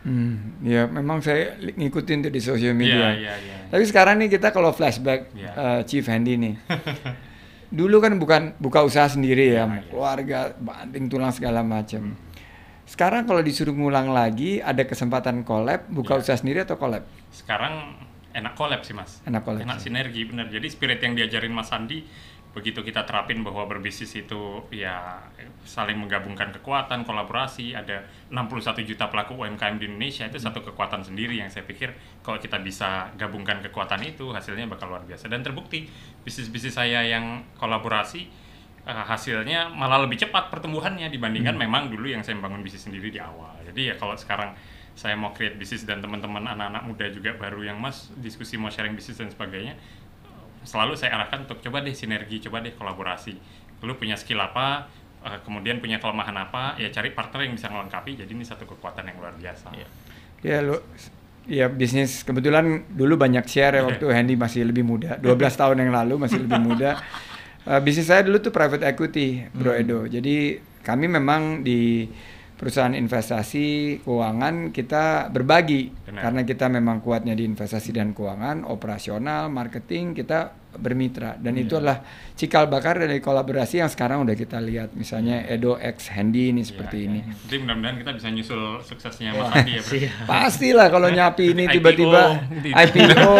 Hmm, 0.00 0.56
ya 0.64 0.88
memang 0.88 1.20
saya 1.20 1.60
ngikutin 1.60 2.24
tuh 2.24 2.32
di 2.32 2.40
sosial 2.40 2.72
media. 2.72 3.12
Iya, 3.12 3.20
iya, 3.20 3.34
iya. 3.36 3.56
Tapi 3.68 3.84
sekarang 3.84 4.16
nih 4.16 4.32
kita 4.32 4.48
kalau 4.48 4.72
flashback 4.72 5.28
Iya. 5.36 5.52
eh, 5.52 5.80
Chief 5.84 6.00
Handy 6.08 6.40
nih. 6.40 6.54
Dulu 7.70 7.96
kan 7.98 8.18
bukan 8.18 8.42
buka 8.58 8.82
usaha 8.82 9.06
sendiri 9.06 9.54
ya, 9.54 9.62
iya. 9.64 9.86
keluarga, 9.86 10.38
banting 10.54 11.06
tulang 11.06 11.30
segala 11.30 11.62
macam. 11.62 12.18
Sekarang 12.82 13.22
kalau 13.22 13.38
disuruh 13.38 13.70
ngulang 13.70 14.10
lagi, 14.10 14.58
ada 14.58 14.82
kesempatan 14.82 15.46
collab, 15.46 15.86
buka 15.86 16.18
Iya. 16.18 16.20
usaha 16.20 16.36
sendiri 16.36 16.66
atau 16.66 16.74
collab? 16.74 17.06
Sekarang 17.30 17.94
enak 18.30 18.58
collab 18.58 18.82
sih 18.82 18.90
Mas. 18.90 19.22
Enak 19.22 19.46
collab 19.46 19.62
Enak 19.62 19.78
sih. 19.78 19.86
sinergi 19.86 20.26
bener. 20.26 20.50
Jadi 20.50 20.66
spirit 20.66 20.98
yang 20.98 21.14
diajarin 21.14 21.54
Mas 21.54 21.70
Andi 21.70 22.02
begitu 22.50 22.82
kita 22.82 23.06
terapin 23.06 23.46
bahwa 23.46 23.62
berbisnis 23.70 24.10
itu 24.18 24.66
ya 24.74 25.22
saling 25.62 25.94
menggabungkan 25.94 26.50
kekuatan, 26.58 27.06
kolaborasi, 27.06 27.78
ada 27.78 28.02
61 28.26 28.82
juta 28.82 29.06
pelaku 29.06 29.38
UMKM 29.38 29.78
di 29.78 29.86
Indonesia 29.86 30.26
itu 30.26 30.42
satu 30.42 30.58
kekuatan 30.66 31.06
sendiri 31.06 31.38
yang 31.38 31.46
saya 31.46 31.62
pikir 31.62 31.94
kalau 32.26 32.42
kita 32.42 32.58
bisa 32.58 33.14
gabungkan 33.14 33.62
kekuatan 33.62 34.02
itu 34.02 34.34
hasilnya 34.34 34.66
bakal 34.66 34.90
luar 34.90 35.06
biasa 35.06 35.30
dan 35.30 35.46
terbukti 35.46 35.86
bisnis-bisnis 36.26 36.74
saya 36.74 37.06
yang 37.06 37.46
kolaborasi 37.54 38.26
eh, 38.82 39.04
hasilnya 39.06 39.70
malah 39.70 40.02
lebih 40.02 40.18
cepat 40.18 40.50
pertumbuhannya 40.50 41.06
dibandingkan 41.06 41.54
memang 41.54 41.86
dulu 41.86 42.10
yang 42.10 42.26
saya 42.26 42.34
membangun 42.34 42.66
bisnis 42.66 42.82
sendiri 42.82 43.14
di 43.14 43.22
awal. 43.22 43.62
Jadi 43.62 43.90
ya 43.90 43.94
kalau 43.94 44.18
sekarang 44.18 44.58
saya 44.98 45.14
mau 45.14 45.30
create 45.32 45.54
bisnis 45.54 45.86
dan 45.86 46.02
teman-teman 46.02 46.44
anak-anak 46.44 46.82
muda 46.84 47.06
juga 47.08 47.32
baru 47.38 47.62
yang 47.62 47.78
mas 47.78 48.10
diskusi 48.18 48.58
mau 48.58 48.68
sharing 48.68 48.92
bisnis 48.98 49.16
dan 49.16 49.30
sebagainya 49.30 49.78
selalu 50.62 50.94
saya 50.94 51.16
arahkan 51.16 51.44
untuk 51.44 51.60
coba 51.60 51.80
deh 51.80 51.92
sinergi, 51.92 52.40
coba 52.40 52.60
deh 52.60 52.72
kolaborasi. 52.72 53.34
Lu 53.80 53.96
punya 53.96 54.14
skill 54.14 54.38
apa, 54.38 54.86
eh, 55.20 55.38
kemudian 55.40 55.80
punya 55.80 55.96
kelemahan 55.96 56.36
apa, 56.36 56.76
ya 56.76 56.88
cari 56.88 57.10
partner 57.10 57.48
yang 57.48 57.54
bisa 57.56 57.68
melengkapi. 57.68 58.16
Jadi 58.16 58.30
ini 58.30 58.44
satu 58.44 58.64
kekuatan 58.64 59.08
yang 59.08 59.16
luar 59.18 59.34
biasa. 59.34 59.72
Iya. 59.72 59.88
Ya 60.40 60.58
lu 60.60 60.76
ya 61.44 61.66
bisnis 61.66 62.20
kebetulan 62.22 62.84
dulu 62.88 63.16
banyak 63.16 63.44
share 63.44 63.74
ya 63.74 63.80
Iya. 63.80 63.88
waktu 63.88 64.06
Handy 64.12 64.34
masih 64.36 64.60
lebih 64.62 64.84
muda 64.84 65.16
12 65.16 65.56
tahun 65.56 65.82
yang 65.82 65.90
lalu 65.90 66.14
masih 66.20 66.44
lebih 66.44 66.60
muda 66.60 66.96
Eh, 67.60 67.76
bisnis 67.84 68.08
saya 68.08 68.24
dulu 68.24 68.40
tuh 68.40 68.48
private 68.48 68.88
equity 68.88 69.44
Bro 69.52 69.76
Hmm. 69.76 69.80
Edo 69.84 69.98
jadi 70.08 70.56
kami 70.80 71.12
memang 71.12 71.60
di 71.60 72.08
perusahaan 72.60 72.92
investasi 72.92 74.00
keuangan 74.04 74.68
kita 74.68 75.32
berbagi 75.32 75.88
Benar. 75.88 76.20
karena 76.20 76.40
kita 76.44 76.68
memang 76.68 77.00
kuatnya 77.00 77.32
di 77.32 77.48
investasi 77.48 77.96
dan 77.96 78.12
keuangan 78.12 78.68
operasional 78.68 79.48
marketing 79.48 80.12
kita 80.12 80.59
bermitra 80.72 81.34
dan 81.34 81.52
Iya. 81.52 81.62
itu 81.62 81.74
adalah 81.74 81.98
cikal 82.32 82.66
bakar 82.66 82.96
dari 82.96 83.18
kolaborasi 83.18 83.78
yang 83.78 83.88
sekarang 83.88 84.22
udah 84.22 84.32
kita 84.32 84.58
lihat 84.58 84.92
misalnya 84.92 85.42
Edo 85.44 85.74
X 85.74 86.08
Handy 86.08 86.50
ini 86.50 86.62
seperti 86.62 86.96
Iya, 86.96 87.06
ini 87.06 87.20
iya. 87.20 87.34
Jadi 87.40 87.56
mudah-mudahan 87.58 87.96
kita 87.98 88.10
bisa 88.12 88.28
nyusul 88.28 88.62
suksesnya 88.80 89.30
Mas 89.32 89.50
Andi 89.50 89.72
ya. 89.74 89.82
Pastilah 90.22 90.86
kalau 90.86 91.08
nyapi 91.08 91.44
ini 91.50 91.64
tiba-tiba 91.74 92.22
IPO 92.62 93.34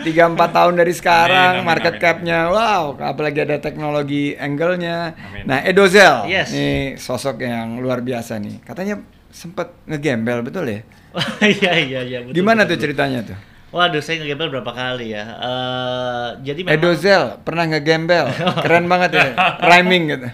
3-4 0.00 0.04
tahun 0.56 0.74
dari 0.74 0.92
sekarang 0.92 1.50
Amin, 1.50 1.60
amin, 1.60 1.66
market 1.66 1.94
capnya 1.96 2.38
wow 2.48 2.94
apalagi 2.94 3.40
ada 3.40 3.56
teknologi 3.58 4.34
angle-nya. 4.34 5.14
Nah 5.42 5.60
Edozel 5.60 6.26
Yes. 6.26 6.50
nih 6.50 6.96
sosok 6.96 7.40
yang 7.40 7.78
luar 7.78 8.00
biasa 8.00 8.36
nih 8.36 8.60
katanya 8.60 9.00
sempet 9.28 9.72
ngegembel 9.84 10.42
betul 10.42 10.64
ya? 10.64 10.80
Iya 11.42 11.72
iya 11.78 12.00
iya. 12.02 12.18
betul, 12.22 12.34
Gimana 12.34 12.62
betul, 12.62 12.74
tuh 12.74 12.82
ceritanya 12.82 13.20
tuh? 13.24 13.38
Waduh, 13.74 13.98
saya 13.98 14.22
ngegembel 14.22 14.54
berapa 14.54 14.70
kali 14.70 15.10
ya. 15.10 15.24
Eh, 15.34 16.28
jadi 16.46 16.62
memang 16.62 16.78
Edozel 16.78 17.42
pernah 17.42 17.66
ngegembel 17.66 18.30
keren 18.62 18.86
banget 18.86 19.10
ya 19.12 19.26
rhyming 19.60 20.06
gitu. 20.08 20.28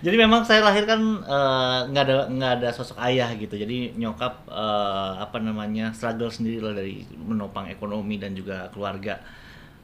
jadi 0.00 0.16
memang 0.20 0.44
saya 0.44 0.60
lahir 0.60 0.84
kan 0.84 1.00
eh, 1.20 1.78
nggak 1.88 2.02
ada 2.02 2.14
nggak 2.26 2.52
ada 2.58 2.68
sosok 2.72 2.96
ayah 3.04 3.28
gitu. 3.36 3.52
Jadi 3.52 3.92
nyokap 3.94 4.48
eh, 4.48 5.12
apa 5.20 5.36
namanya 5.38 5.92
struggle 5.92 6.32
sendiri 6.32 6.58
lah 6.58 6.72
dari 6.72 7.04
menopang 7.14 7.68
ekonomi 7.68 8.16
dan 8.16 8.32
juga 8.32 8.72
keluarga. 8.72 9.20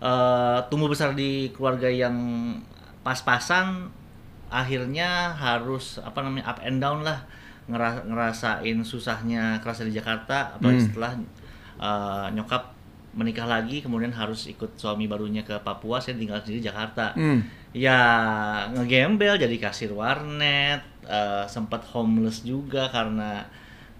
Eh, 0.00 0.58
tumbuh 0.72 0.88
besar 0.88 1.12
di 1.12 1.52
keluarga 1.52 1.84
yang 1.87 2.16
pas-pasan, 3.00 3.92
akhirnya 4.49 5.32
harus 5.32 6.00
apa 6.00 6.20
namanya 6.20 6.49
up 6.49 6.60
and 6.60 6.80
down 6.80 7.00
lah 7.00 7.28
ngera- 7.64 8.04
ngerasain 8.04 8.76
susahnya 8.82 9.60
kerasa 9.60 9.84
di 9.84 9.92
Jakarta. 9.92 10.56
Apalagi 10.56 10.80
Hmm. 10.80 10.88
setelah 10.88 11.12
eh, 11.80 12.26
nyokap 12.37 12.76
menikah 13.10 13.42
lagi, 13.42 13.82
kemudian 13.82 14.14
harus 14.14 14.46
ikut 14.46 14.78
suami 14.78 15.10
barunya 15.10 15.42
ke 15.42 15.58
Papua, 15.66 15.99
saya 15.99 16.14
tinggal 16.14 16.38
sendiri 16.38 16.62
di 16.62 16.68
Jakarta 16.70 17.10
Hmm. 17.18 17.42
ya 17.75 17.99
ngegembel 18.70 19.34
jadi 19.34 19.56
kasir 19.58 19.90
warnet 19.90 20.82
eh, 21.06 21.44
sempat 21.50 21.82
homeless 21.90 22.42
juga 22.42 22.87
karena 22.90 23.42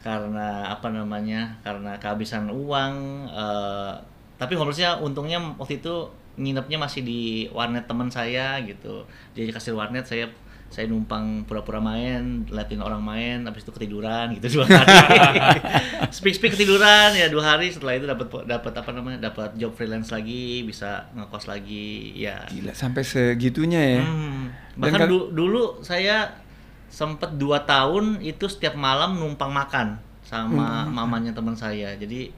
karena 0.01 0.65
apa 0.71 0.89
namanya 0.91 1.59
karena 1.63 1.99
kehabisan 1.99 2.51
uang 2.51 2.95
eh, 3.31 3.93
tapi 4.39 4.55
homelessnya 4.57 4.97
untungnya 4.99 5.39
waktu 5.59 5.83
itu 5.83 6.07
nginepnya 6.39 6.79
masih 6.81 7.03
di 7.05 7.21
warnet 7.53 7.85
teman 7.85 8.09
saya 8.09 8.57
gitu 8.65 9.05
jadi 9.35 9.51
kasir 9.53 9.75
warnet 9.75 10.07
saya 10.07 10.31
saya 10.71 10.87
numpang 10.87 11.43
pura-pura 11.45 11.77
main, 11.77 12.47
liatin 12.47 12.79
orang 12.79 13.03
main, 13.03 13.43
habis 13.43 13.61
itu 13.61 13.71
ketiduran 13.71 14.31
gitu 14.33 14.47
dua 14.55 14.71
hari. 14.71 15.59
speak 16.09 16.31
speak 16.33 16.55
ketiduran 16.55 17.11
ya 17.13 17.27
dua 17.27 17.43
hari 17.53 17.69
setelah 17.69 17.93
itu 17.93 18.07
dapat 18.07 18.27
dapat 18.47 18.73
apa 18.73 18.91
namanya 18.91 19.19
dapat 19.27 19.51
job 19.55 19.75
freelance 19.75 20.09
lagi, 20.09 20.63
bisa 20.63 21.11
ngekos 21.13 21.45
lagi 21.45 22.15
ya. 22.17 22.47
Gila 22.47 22.71
sampai 22.71 23.03
segitunya 23.03 23.99
ya. 23.99 24.03
Hmm. 24.03 24.55
Bahkan 24.79 25.01
kan- 25.01 25.11
du- 25.11 25.31
dulu 25.31 25.83
saya 25.83 26.39
sempet 26.87 27.35
dua 27.35 27.63
tahun 27.63 28.19
itu 28.21 28.47
setiap 28.47 28.75
malam 28.75 29.15
numpang 29.15 29.51
makan 29.51 29.99
sama 30.23 30.87
Hmm. 30.87 30.95
mamanya 30.95 31.35
teman 31.35 31.55
saya. 31.55 31.95
Jadi 31.95 32.31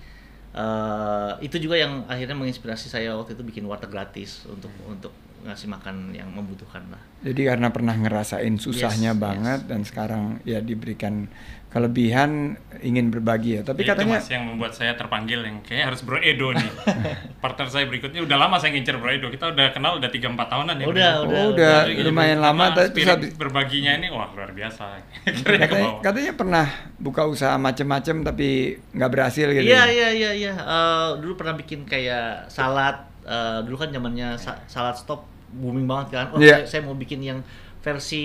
eh, 0.52 1.32
itu 1.40 1.56
juga 1.58 1.76
yang 1.76 2.04
akhirnya 2.06 2.32
menginspirasi 2.34 2.84
saya 2.86 3.12
waktu 3.12 3.32
itu 3.32 3.40
bikin 3.42 3.64
warteg 3.64 3.88
gratis 3.88 4.44
untuk 4.44 4.68
untuk 4.84 5.12
ngasih 5.42 5.68
makan 5.68 6.14
yang 6.14 6.30
membutuhkan 6.30 6.86
lah. 6.88 7.02
Jadi 7.22 7.46
karena 7.46 7.70
pernah 7.70 7.94
ngerasain 7.94 8.54
susahnya 8.58 9.14
Yes, 9.14 9.20
banget 9.20 9.60
dan 9.66 9.80
sekarang 9.82 10.42
ya 10.42 10.58
diberikan 10.58 11.26
kelebihan 11.72 12.60
ingin 12.84 13.08
berbagi 13.08 13.56
ya. 13.56 13.62
Tapi 13.64 13.80
Itu 13.82 13.96
katanya 13.96 14.20
mas 14.20 14.28
yang 14.28 14.44
membuat 14.44 14.76
saya 14.76 14.92
terpanggil 14.92 15.40
yang 15.40 15.64
kayaknya 15.64 15.86
harus 15.88 16.04
Bro 16.04 16.20
Edo 16.20 16.52
nih. 16.52 16.68
Partner 17.42 17.68
saya 17.72 17.88
berikutnya 17.88 18.20
udah 18.20 18.36
lama 18.36 18.60
saya 18.60 18.76
ngincer 18.76 19.00
Bro 19.00 19.08
Edo. 19.08 19.32
Kita 19.32 19.50
udah 19.50 19.72
kenal 19.72 19.96
udah 19.96 20.10
3 20.12 20.36
4 20.36 20.52
tahunan 20.52 20.76
ya. 20.76 20.86
Udah, 20.86 21.10
Bro. 21.24 21.32
oh, 21.32 21.46
udah 21.56 21.76
Jadi 21.88 22.02
lumayan 22.04 22.38
lama 22.44 22.64
tapi 22.76 23.00
habis- 23.08 23.32
berbaginya 23.34 23.96
ini 23.96 24.12
wah 24.12 24.28
luar 24.36 24.52
biasa. 24.52 24.84
Ke 25.24 25.56
katanya, 25.56 25.88
katanya 26.04 26.32
pernah 26.36 26.66
buka 27.00 27.24
usaha 27.24 27.56
macem-macem 27.56 28.20
tapi 28.20 28.76
nggak 28.92 29.10
berhasil 29.10 29.46
gitu. 29.48 29.64
Iya 29.64 29.82
ya? 29.82 29.84
iya 29.88 30.08
iya 30.12 30.30
iya. 30.34 30.52
Eh, 30.52 31.08
dulu 31.24 31.40
pernah 31.40 31.56
bikin 31.56 31.88
kayak 31.88 32.52
salad. 32.52 33.11
Eh, 33.24 33.58
dulu 33.62 33.76
kan 33.76 33.88
zamannya 33.88 34.34
sa- 34.36 34.62
salad 34.66 34.94
stop 34.94 35.22
booming 35.52 35.84
banget 35.84 36.08
kan. 36.14 36.26
Oh 36.32 36.38
Iya. 36.38 36.62
saya, 36.62 36.64
saya 36.66 36.80
mau 36.82 36.94
bikin 36.94 37.20
yang 37.20 37.38
versi 37.82 38.24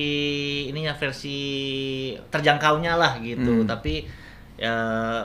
ininya 0.66 0.94
versi 0.94 1.38
terjangkaunya 2.30 2.94
lah 2.94 3.18
gitu. 3.20 3.64
Hmm. 3.64 3.68
Tapi 3.68 4.06
ya 4.58 4.74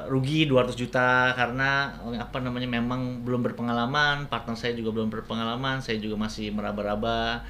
rugi 0.07 0.45
200 0.45 0.77
juta 0.77 1.33
karena 1.33 1.89
apa 2.19 2.37
namanya 2.39 2.69
memang 2.69 3.23
belum 3.23 3.41
berpengalaman. 3.43 4.27
Partner 4.27 4.57
saya 4.57 4.73
juga 4.73 4.93
belum 4.93 5.09
berpengalaman. 5.09 5.79
Saya 5.79 5.97
juga 5.97 6.17
masih 6.17 6.51
meraba-raba. 6.51 7.45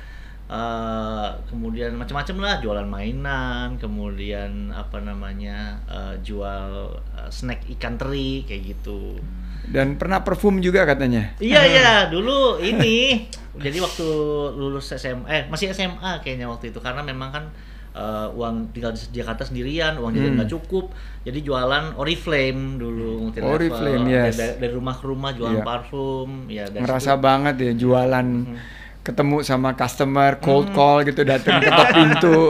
Eh, 0.52 1.28
kemudian 1.48 1.96
macam-macam 1.96 2.36
lah 2.38 2.54
jualan 2.60 2.84
mainan, 2.84 3.80
kemudian 3.80 4.68
apa 4.68 5.00
namanya 5.00 5.80
eh, 5.88 6.14
jual 6.20 6.92
eh, 7.16 7.30
snack 7.30 7.64
ikan 7.78 7.96
teri 7.96 8.44
kayak 8.44 8.76
gitu. 8.76 9.16
Dan 9.64 9.94
pernah 9.94 10.20
parfum 10.20 10.58
juga 10.58 10.82
katanya. 10.82 11.32
Iya 11.36 11.62
iya 11.72 11.92
dulu 12.06 12.58
ini 12.58 13.26
jadi 13.54 13.78
waktu 13.78 14.06
lulus 14.52 14.90
SMA 14.90 15.26
eh 15.26 15.42
masih 15.46 15.70
SMA 15.70 16.18
kayaknya 16.18 16.46
waktu 16.46 16.68
itu 16.68 16.78
karena 16.78 17.00
memang 17.00 17.30
kan 17.30 17.44
eh, 17.92 18.28
uang 18.30 18.72
tinggal 18.72 18.90
di 18.90 19.04
Jakarta 19.12 19.44
sendirian 19.44 19.96
uang 19.96 20.10
jajan 20.10 20.24
Hmm. 20.26 20.38
nggak 20.38 20.50
cukup 20.50 20.90
jadi 21.20 21.38
jualan 21.38 21.94
Oriflame 21.94 22.76
dulu. 22.76 23.30
Oriflame, 23.36 24.02
Dari- 24.02 24.16
yes. 24.26 24.34
dari, 24.34 24.54
dari 24.58 24.72
rumah 24.72 24.94
ke 24.94 25.04
rumah 25.04 25.30
jualan 25.30 25.54
Iya. 25.54 25.62
parfum 25.62 26.28
ya 26.48 26.64
dari 26.66 26.82
Ngerasa 26.82 27.12
situ- 27.12 27.22
banget 27.22 27.54
ya 27.60 27.72
jualan 27.76 28.26
Hmm. 28.42 28.56
ketemu 29.02 29.36
sama 29.42 29.70
customer 29.72 30.38
cold 30.38 30.70
call 30.70 31.02
gitu 31.02 31.22
datang 31.22 31.60
ketok 31.60 31.88
pintu. 31.98 32.40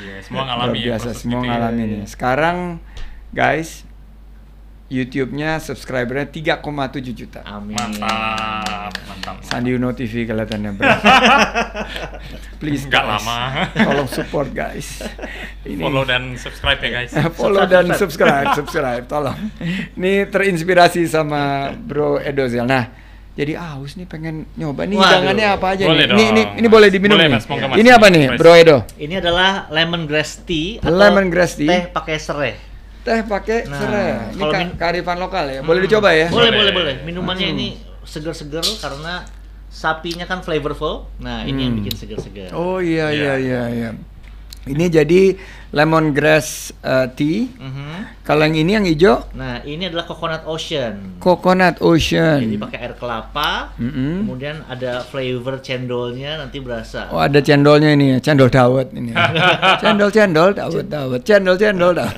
Iya, 0.00 0.16
semua 0.22 0.38
Luar 0.38 0.48
ngalami 0.54 0.78
ya. 0.78 0.84
biasa 0.86 1.08
semua 1.12 1.34
gitu 1.34 1.44
ya. 1.44 1.50
ngalamin 1.50 1.88
ya. 1.90 2.04
Sekarang 2.06 2.56
guys 3.30 3.82
YouTube-nya 4.94 5.58
subscribernya 5.58 6.30
3,7 6.30 6.62
juta. 7.10 7.40
Amin. 7.42 7.74
Mantap, 7.74 8.94
mantap. 9.04 9.36
Sandi 9.42 9.74
Uno 9.74 9.90
TV 9.90 10.22
kelihatannya 10.22 10.70
bro. 10.70 10.86
Please 12.62 12.86
Nggak 12.86 13.02
guys, 13.02 13.10
lama. 13.18 13.38
Tolong 13.74 14.08
support 14.08 14.48
guys. 14.50 15.02
Ini 15.68 15.80
Follow 15.80 16.04
dan 16.04 16.22
subscribe 16.36 16.78
ya 16.78 16.90
guys. 17.02 17.10
follow 17.38 17.64
Subscribe, 17.64 17.72
dan 17.72 17.84
subscribe, 17.96 18.48
subscribe, 18.54 19.04
tolong. 19.04 19.38
Ini 19.96 20.28
terinspirasi 20.28 21.04
sama 21.04 21.72
Bro 21.74 22.20
Edozel. 22.20 22.64
Nah, 22.64 22.88
jadi 23.34 23.58
aus 23.58 23.96
nih 23.96 24.06
pengen 24.06 24.46
nyoba 24.54 24.86
nih 24.86 24.94
Waduh. 24.94 25.08
hidangannya 25.10 25.46
apa 25.50 25.66
aja 25.74 25.82
Boleh 25.88 26.06
nih. 26.06 26.14
Ini, 26.14 26.24
ini 26.30 26.42
ini 26.62 26.68
Mas. 26.68 26.74
boleh 26.76 26.88
diminum 26.92 27.16
Boleh, 27.16 27.26
nih. 27.26 27.34
Mas. 27.34 27.44
Monggo, 27.48 27.66
Mas. 27.66 27.76
Ini 27.82 27.88
apa 27.90 28.06
nih, 28.06 28.22
Fresh. 28.30 28.38
Bro 28.38 28.52
Edo? 28.54 28.76
Ini 28.94 29.14
adalah 29.18 29.50
lemongrass 29.74 30.30
tea 30.44 30.78
atau 30.78 30.92
Lemongrass 30.94 31.52
tea. 31.58 31.66
teh 31.66 31.82
pakai 31.90 32.16
serai. 32.20 32.52
Teh 33.04 33.20
pakai 33.22 33.58
Nah, 33.64 33.76
serai. 33.76 34.10
Ini 34.32 34.42
ka- 34.42 34.74
kearifan 34.78 35.16
lokal 35.18 35.44
ya. 35.46 35.60
Boleh 35.60 35.78
Hmm. 35.78 35.86
dicoba 35.86 36.08
ya? 36.10 36.26
Boleh, 36.26 36.48
Boleh. 36.48 36.56
boleh, 36.56 36.72
boleh. 36.72 36.94
Minumannya 37.04 37.46
Hmm. 37.46 37.54
ini 37.54 37.68
seger-seger 38.02 38.64
karena 38.80 39.28
sapinya 39.68 40.24
kan 40.24 40.40
flavorful. 40.40 41.12
Nah, 41.18 41.42
ini 41.42 41.60
yang 41.62 41.72
Hmm. 41.72 41.80
bikin 41.80 41.94
seger-seger. 41.94 42.50
Oh 42.50 42.80
iya 42.80 43.12
iya 43.12 43.36
Iya. 43.36 43.36
iya 43.36 43.62
iya. 43.70 43.90
Ini 44.64 44.88
jadi 44.88 45.36
lemongrass 45.76 46.72
uh, 46.80 47.04
tea. 47.10 47.52
Mhm. 47.52 48.24
Kalau 48.24 48.40
yang 48.42 48.56
ini 48.56 48.70
yang 48.72 48.86
hijau 48.86 49.28
Nah, 49.32 49.60
ini 49.60 49.84
adalah 49.84 50.08
coconut 50.08 50.40
ocean. 50.46 51.20
coconut 51.20 51.76
ocean. 51.78 52.40
Jadi 52.40 52.56
pakai 52.56 52.78
air 52.80 52.94
kelapa, 52.94 53.76
Mm-mm. 53.76 54.24
kemudian 54.24 54.64
ada 54.64 55.04
flavor 55.04 55.60
cendolnya 55.60 56.40
nanti 56.40 56.58
berasa. 56.58 57.12
Oh 57.12 57.20
ada 57.20 57.36
cendolnya 57.38 57.92
ini 57.92 58.16
ya, 58.16 58.24
cendol 58.24 58.48
dawet 58.48 58.88
ini. 58.92 59.12
cendol 59.84 60.08
cendol 60.08 60.50
dawet 60.50 60.88
dawet, 60.88 61.20
cendol 61.20 61.60
cendol 61.60 61.92
dawet. 61.92 62.16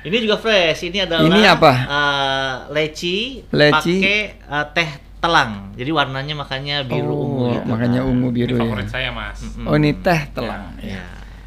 Ini 0.00 0.16
juga 0.18 0.36
fresh. 0.36 0.80
Ini 0.86 1.04
adalah 1.04 1.22
Ini 1.22 1.40
apa? 1.46 1.72
eh, 1.76 2.54
leci, 2.72 3.44
Leci. 3.50 3.94
pakai 4.00 4.18
eh, 4.40 4.66
teh 4.72 4.90
telang. 5.18 5.72
Jadi 5.74 5.90
warnanya 5.90 6.34
makanya 6.34 6.76
biru 6.82 7.12
Oh, 7.12 7.20
ungu 7.22 7.44
gitu. 7.52 7.64
makanya 7.66 8.00
kan. 8.00 8.08
ungu 8.08 8.28
Ini 8.28 8.36
biru 8.38 8.54
favorit 8.56 8.84
ya. 8.84 8.90
saya 8.90 9.08
mas. 9.10 9.38
Mm-mm. 9.38 9.68
Oh 9.68 9.74
ini 9.74 9.90
teh 9.94 10.20
telang. 10.32 10.72
Ya. 10.80 11.04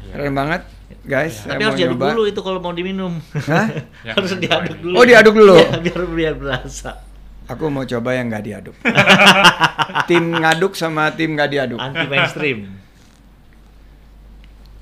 Keren 0.08 0.30
banget 0.32 0.62
guys. 1.02 1.42
saya 1.42 1.58
Tapi 1.58 1.62
harus 1.64 1.74
diaduk 1.76 1.98
nyoba. 1.98 2.06
dulu 2.12 2.22
itu 2.24 2.40
kalau 2.40 2.58
mau 2.58 2.70
diminum. 2.70 3.18
Hah? 3.42 3.66
Ya, 4.00 4.12
harus 4.16 4.30
diaduk 4.32 4.46
diaduk 4.70 4.78
dulu. 4.78 4.86
dulu. 4.86 4.94
Oh, 4.94 5.04
diaduk 5.04 5.34
dulu? 5.34 5.54
Iya, 5.56 5.70
biar 5.80 6.00
biar 6.08 6.34
berasa. 6.34 6.90
Aku 7.44 7.68
mau 7.68 7.82
coba 7.82 8.14
yang 8.14 8.30
nggak 8.30 8.40
diaduk. 8.42 8.76
tim 10.08 10.24
ngaduk 10.32 10.72
sama 10.72 11.10
tim 11.10 11.34
nggak 11.34 11.50
diaduk. 11.50 11.76
Anti 11.76 12.06
mainstream. 12.06 12.58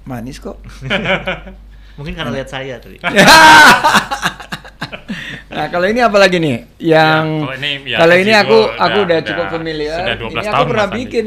Manis 0.04 0.36
kok. 0.36 0.60
Mungkin 2.02 2.12
karena 2.12 2.34
lihat 2.34 2.48
saya 2.48 2.74
tadi. 2.76 2.98
Nah 5.48 5.68
kalau 5.68 5.84
ini 5.84 6.00
apa 6.00 6.16
lagi 6.16 6.36
nih? 6.36 6.64
Yang 6.80 7.24
Ya, 7.28 7.44
kalau 7.44 7.54
ini 7.54 7.70
ya, 7.84 7.96
kalau 7.98 8.16
ini 8.16 8.32
aku 8.32 8.58
udah- 8.58 8.76
aku 8.80 8.98
udah, 8.98 9.04
udah 9.04 9.18
cukup 9.22 9.46
familiar. 9.50 9.98
sudah 10.00 10.16
12 10.16 10.32
ini 10.32 10.40
aku 10.42 10.48
tahun, 10.50 10.66
pernah 10.66 10.80
Mas 10.82 10.88
Andi. 10.88 11.00
bikin. 11.02 11.26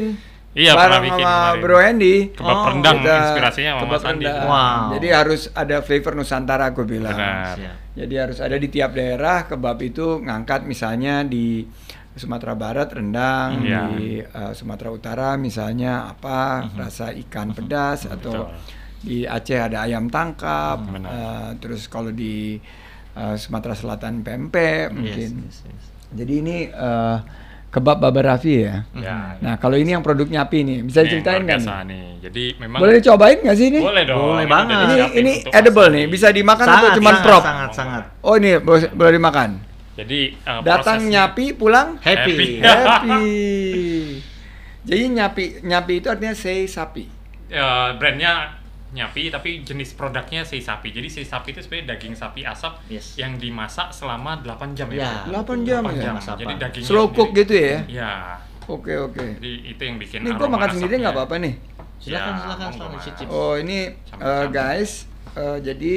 Iya, 0.56 0.72
bareng 0.72 0.82
pernah 0.82 1.00
bikin 1.04 1.14
sama 1.20 1.36
kemarin. 1.36 1.60
Bro 1.62 1.76
Andy. 1.78 2.16
Kebab 2.32 2.48
Oh, 2.48 2.64
rendang 2.66 2.96
Kita 2.98 3.14
inspirasinya 3.20 3.70
sama 3.72 3.84
Mas 3.86 4.04
Andi. 4.04 4.24
Wow. 4.26 4.82
Jadi 4.90 5.08
harus 5.10 5.42
ada 5.52 5.76
flavor 5.80 6.12
Nusantara 6.14 6.64
aku 6.66 6.82
bilang. 6.82 7.14
Benar. 7.14 7.54
Siap. 7.54 7.74
Jadi 7.94 8.14
harus 8.14 8.38
ada 8.40 8.56
di 8.56 8.68
tiap 8.68 8.90
daerah 8.92 9.38
kebab 9.44 9.78
itu 9.80 10.06
ngangkat 10.18 10.60
misalnya 10.64 11.22
di 11.22 11.62
Sumatera 12.12 12.54
Barat 12.54 12.88
rendang, 12.90 13.60
Iya. 13.60 13.82
di 13.90 14.04
eh, 14.18 14.52
Sumatera 14.52 14.88
Utara 14.90 15.28
misalnya 15.36 16.08
apa 16.08 16.64
rasa 16.74 17.12
ikan 17.14 17.52
pedas 17.52 18.04
atau 18.06 18.48
Betul. 18.48 18.74
Di 18.98 19.22
Aceh 19.22 19.58
ada 19.58 19.82
ayam 19.82 20.06
tangkap, 20.06 20.80
Benar. 20.82 21.08
eh, 21.08 21.48
terus 21.58 21.86
kalau 21.86 22.10
di 22.10 22.56
eh, 23.12 23.34
Sumatera 23.36 23.72
Selatan 23.72 24.20
pempek 24.20 24.90
mungkin. 24.90 25.30
Yes, 25.44 25.62
yes, 25.62 25.68
yes. 25.68 25.84
Jadi 26.12 26.32
ini 26.38 26.56
eh, 26.66 27.16
kebab 27.66 27.98
Baba 27.98 28.20
Raffi 28.22 28.62
ya. 28.62 28.88
Ya, 28.94 29.36
Nah 29.36 29.54
kalau 29.56 29.76
ini 29.76 29.92
yang 29.92 30.00
produk 30.00 30.24
nyapi 30.24 30.58
nih, 30.60 30.78
bisa 30.80 31.00
ini 31.00 31.06
diceritain 31.06 31.42
nggak 31.42 31.60
biasa 31.60 31.74
nih? 31.76 31.86
nih. 31.86 32.06
Jadi 32.24 32.44
memang 32.56 32.78
Boleh 32.80 32.94
dicobain 32.96 33.38
nggak 33.38 33.56
sih 33.56 33.66
ini? 33.68 33.80
Boleh 33.80 34.04
dong. 34.04 34.20
Boleh 34.32 34.46
banget. 34.46 34.76
Ini 34.86 35.04
ini 35.14 35.32
edible 35.46 35.88
nih, 35.90 36.04
bisa 36.06 36.28
dimakan 36.30 36.64
atau 36.64 36.72
Sangat, 36.78 36.96
cuma 36.96 37.10
sangat, 37.10 37.22
prop? 37.22 37.42
Sangat, 37.44 37.70
sangat. 37.72 38.02
Oh 38.20 38.34
ini 38.34 38.56
boleh, 38.58 38.88
boleh 38.90 39.12
dimakan. 39.12 39.50
Jadi 39.96 40.20
uh, 40.42 40.60
Datang 40.60 41.00
prosesnya- 41.00 41.12
nyapi, 41.28 41.44
pulang 41.52 41.88
Happy. 41.98 42.32
Happy. 42.32 42.48
happy. 42.64 43.24
Jadi 44.82 45.02
nyapi 45.10 45.44
nyapi 45.62 45.92
itu 45.96 46.06
artinya 46.06 46.32
sei 46.32 46.64
sapi. 46.64 47.04
Eh, 47.46 47.88
brandnya 47.96 48.54
nyapi 48.96 49.28
tapi 49.28 49.60
jenis 49.60 49.92
produknya 49.92 50.40
sei 50.40 50.58
sapi. 50.58 50.88
Jadi 50.88 51.06
sei 51.06 51.22
sapi 51.22 51.52
itu 51.52 51.60
sebenarnya 51.60 51.92
daging 51.92 52.14
sapi 52.14 52.40
asap 52.42 52.72
Yes. 52.88 53.14
yang 53.14 53.36
dimasak 53.36 53.92
selama 53.92 54.40
8 54.40 54.72
jam 54.72 54.88
Ya. 54.88 55.28
ya. 55.28 55.36
8 55.36 55.62
jam 55.62 55.84
8 55.84 55.92
ya? 55.94 56.02
jam. 56.02 56.14
Jadi 56.16 56.54
dagingnya 56.56 56.88
Slow 56.88 57.06
cook 57.08 57.30
sendiri. 57.30 57.40
gitu 57.42 57.54
ya? 57.54 57.78
Iya. 57.86 58.12
Oke 58.66 58.92
oke. 58.96 59.24
Jadi 59.36 59.52
itu 59.68 59.82
yang 59.82 59.96
bikin 59.96 60.18
Ini 60.18 60.30
gua 60.32 60.48
makan 60.48 60.68
sendiri 60.72 60.94
nggak 60.98 61.14
apa-apa 61.14 61.36
nih. 61.38 61.54
Silakan, 61.96 62.28
Ya, 62.28 62.40
silakan, 62.42 62.70
cicip. 62.98 63.26
Oh 63.26 63.54
ini 63.54 63.78
campur. 64.04 64.48
guys, 64.50 65.04
eh, 65.32 65.58
jadi 65.60 65.94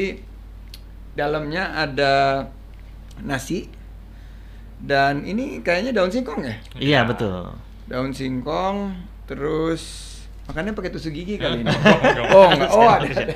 dalamnya 1.11 1.63
ada 1.73 2.13
nasi 3.19 3.67
dan 4.79 5.23
ini 5.23 5.59
kayaknya 5.59 5.91
daun 5.91 6.07
singkong 6.07 6.39
ya. 6.39 6.55
Iya, 6.77 6.99
betul. 7.03 7.51
Daun 7.85 8.13
singkong, 8.13 8.95
terus 9.25 10.07
makannya 10.49 10.73
pakai 10.73 10.89
tusuk 10.89 11.13
gigi 11.13 11.37
kali 11.37 11.61
ini. 11.61 11.69
Oh 12.33 12.49
enggak, 12.49 12.69
oh 12.73 12.89
ada. 12.89 13.05
ada. 13.05 13.35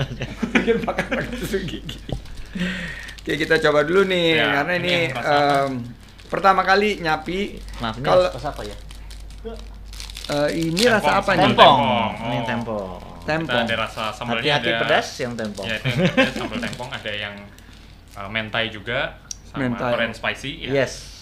Pikir 0.56 0.80
makan 0.80 1.04
pakai 1.12 1.30
tusuk 1.36 1.62
gigi. 1.62 2.00
Oke 3.20 3.32
kita 3.36 3.60
coba 3.60 3.84
dulu 3.84 4.04
nih 4.04 4.36
Ya, 4.36 4.60
karena 4.60 4.72
ini 4.80 4.94
em, 5.12 5.70
pertama 6.26 6.64
kali 6.64 6.98
nyapi. 6.98 7.60
Maaf, 7.78 7.96
ini 7.96 8.04
Kalau 8.04 8.24
rasa 8.26 8.48
apa 8.50 8.62
ya? 8.64 8.76
eh, 10.24 10.48
ini 10.56 10.72
Tempong, 10.80 10.96
rasa 10.96 11.10
apa 11.20 11.30
nih? 11.34 11.42
Tempong. 11.46 11.78
Tempong. 11.78 12.10
Ini 12.24 12.36
Oh. 12.36 12.44
tempong. 12.48 13.00
Tempong. 13.24 13.64
Kita 13.64 13.72
ada 13.72 13.76
rasa 13.80 14.02
sambalnya 14.12 14.40
Hati-hati 14.42 14.68
ada 14.68 14.80
pedas 14.84 15.08
yang 15.16 15.32
tempong. 15.32 15.64
Ya, 15.64 15.76
itu 15.76 15.86
yang 15.88 16.12
pedas, 16.12 16.32
sambal 16.34 16.58
tempong 16.60 16.88
ada 16.92 17.12
yang 17.12 17.34
uh, 18.14 18.28
mentai 18.28 18.68
juga 18.68 19.16
sama 19.48 19.68
Mentai. 19.68 19.92
Korean 19.92 20.12
spicy 20.12 20.50
ya. 20.64 20.84
Yes. 20.84 21.13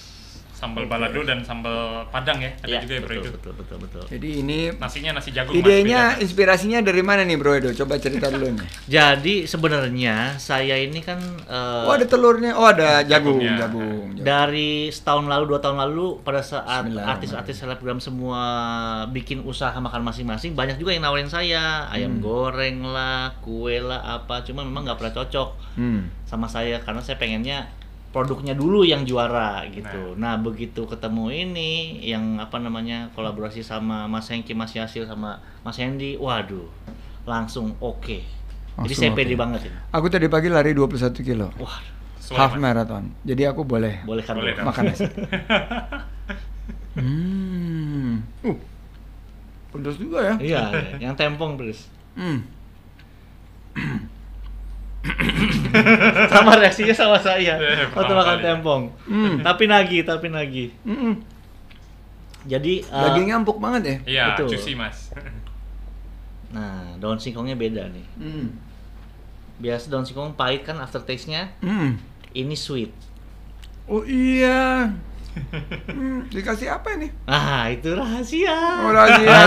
Sambal 0.62 0.87
balado 0.87 1.19
dan 1.21 1.42
sambal 1.42 1.75
padang 2.07 2.38
ya. 2.38 2.54
Ada 2.57 2.71
Iya, 2.71 2.78
juga 2.81 2.95
ya 2.95 3.00
bro 3.00 3.11
betul, 3.11 3.19
itu. 3.19 3.31
betul, 3.33 3.52
betul, 3.52 3.76
betul. 3.81 4.02
Jadi 4.07 4.28
ini 4.38 4.59
Nasinya 4.73 5.11
nasi 5.12 5.31
jagung 5.31 5.52
idenya, 5.52 6.14
beda. 6.14 6.23
inspirasinya 6.23 6.78
dari 6.81 7.02
mana 7.02 7.23
nih 7.23 7.35
Bro 7.35 7.52
Edo? 7.52 7.71
Coba 7.75 7.99
cerita 7.99 8.31
dulu 8.31 8.47
nih. 8.52 8.69
Jadi 8.95 9.35
sebenarnya 9.45 10.38
saya 10.38 10.78
ini 10.78 11.00
kan 11.00 11.19
eh, 11.42 11.83
Oh 11.83 11.92
ada 11.92 12.07
telurnya, 12.07 12.54
oh 12.54 12.62
ada 12.64 13.02
jagung, 13.02 13.42
Jagungnya. 13.42 13.59
jagung. 13.59 14.07
jagung. 14.12 14.23
dari 14.23 14.71
setahun 14.88 15.26
lalu 15.26 15.45
dua 15.49 15.59
tahun 15.59 15.78
lalu 15.81 16.23
pada 16.23 16.38
saat 16.40 16.87
artis-artis 16.87 17.59
selebgram 17.59 17.99
semua 17.99 18.40
bikin 19.09 19.42
usaha 19.42 19.75
makan 19.75 20.04
masing-masing 20.04 20.52
banyak 20.52 20.76
juga 20.76 20.92
yang 20.92 21.02
nawarin 21.02 21.26
saya 21.26 21.88
ayam 21.88 22.12
Hmm. 22.12 22.23
goreng 22.23 22.85
lah 22.85 23.35
kue 23.40 23.78
lah 23.78 23.99
apa 24.14 24.42
cuma 24.42 24.62
memang 24.62 24.85
nggak 24.85 24.95
pernah 24.97 25.14
cocok 25.16 25.49
Hmm. 25.75 26.07
sama 26.23 26.47
saya 26.47 26.78
karena 26.78 27.00
saya 27.00 27.16
pengennya 27.16 27.66
produknya 28.12 28.52
dulu 28.52 28.85
yang 28.85 29.09
juara 29.09 29.64
gitu. 29.73 30.14
Nah, 30.21 30.37
begitu 30.37 30.85
ketemu 30.85 31.33
ini 31.33 31.99
yang 32.04 32.37
apa 32.38 32.61
namanya 32.61 33.09
kolaborasi 33.16 33.64
sama 33.64 34.04
Mas 34.04 34.28
Hengki, 34.28 34.52
Mas 34.52 34.76
Yasil 34.76 35.09
sama 35.09 35.40
Mas 35.64 35.81
Hendy, 35.81 36.21
waduh, 36.21 36.69
langsung 37.25 37.73
oke. 37.81 38.21
Jadi 38.21 38.76
Langsung 38.76 39.00
saya 39.00 39.11
pede 39.16 39.35
banget 39.37 39.61
ini. 39.69 39.78
Aku 39.92 40.07
tadi 40.12 40.28
pagi 40.28 40.52
lari 40.52 40.76
21 40.76 41.12
kilo. 41.25 41.49
Wah, 41.57 41.81
half 42.37 42.52
marathon. 42.61 43.12
Jadi 43.25 43.49
aku 43.49 43.64
boleh 43.64 44.04
boleh 44.04 44.25
kan? 44.25 44.37
Boleh 44.37 44.52
makan 44.61 44.83
nasi. 44.92 45.09
hmm. 47.00 48.12
Uh. 48.45 48.59
Pedas 49.73 49.97
juga 49.97 50.21
ya. 50.21 50.35
Iya, 50.37 50.62
yang 51.00 51.16
tempong 51.16 51.57
terus. 51.57 51.88
Hmm. 52.12 52.45
sama 56.33 56.63
reaksinya 56.63 56.95
sama 56.95 57.19
saya 57.19 57.59
Eh, 57.59 57.91
waktu 57.91 57.91
pertama 57.91 58.23
makan 58.23 58.39
tempong. 58.39 58.83
Hmm. 59.07 59.43
Tapi 59.43 59.67
nagih, 59.67 60.03
tapi 60.07 60.31
nagih. 60.31 60.71
Mm-mm. 60.87 61.19
Jadi 62.47 62.83
eh, 62.83 63.03
Dagingnya 63.03 63.43
empuk 63.43 63.59
banget 63.59 63.83
ya. 63.83 63.97
Iya, 64.07 64.25
Betul. 64.35 64.55
juicy 64.55 64.75
Mas. 64.79 65.11
Nah, 66.53 67.01
daun 67.01 67.17
singkongnya 67.17 67.57
beda 67.57 67.89
nih. 67.89 68.05
Hmm. 68.21 68.53
Biasa 69.57 69.89
daun 69.89 70.05
singkong 70.05 70.37
pahit 70.37 70.69
kan 70.69 70.77
aftertaste-nya. 70.85 71.49
Hmm. 71.65 71.97
Ini 72.37 72.53
sweet. 72.53 72.93
Oh 73.89 74.05
iya. 74.05 74.93
Hmm, 75.89 76.29
dikasih 76.29 76.69
apa 76.69 76.93
ini? 76.93 77.09
Ah, 77.25 77.73
itu 77.73 77.97
rahasia. 77.97 78.53
Oh 78.85 78.93
rahasia. 78.93 79.33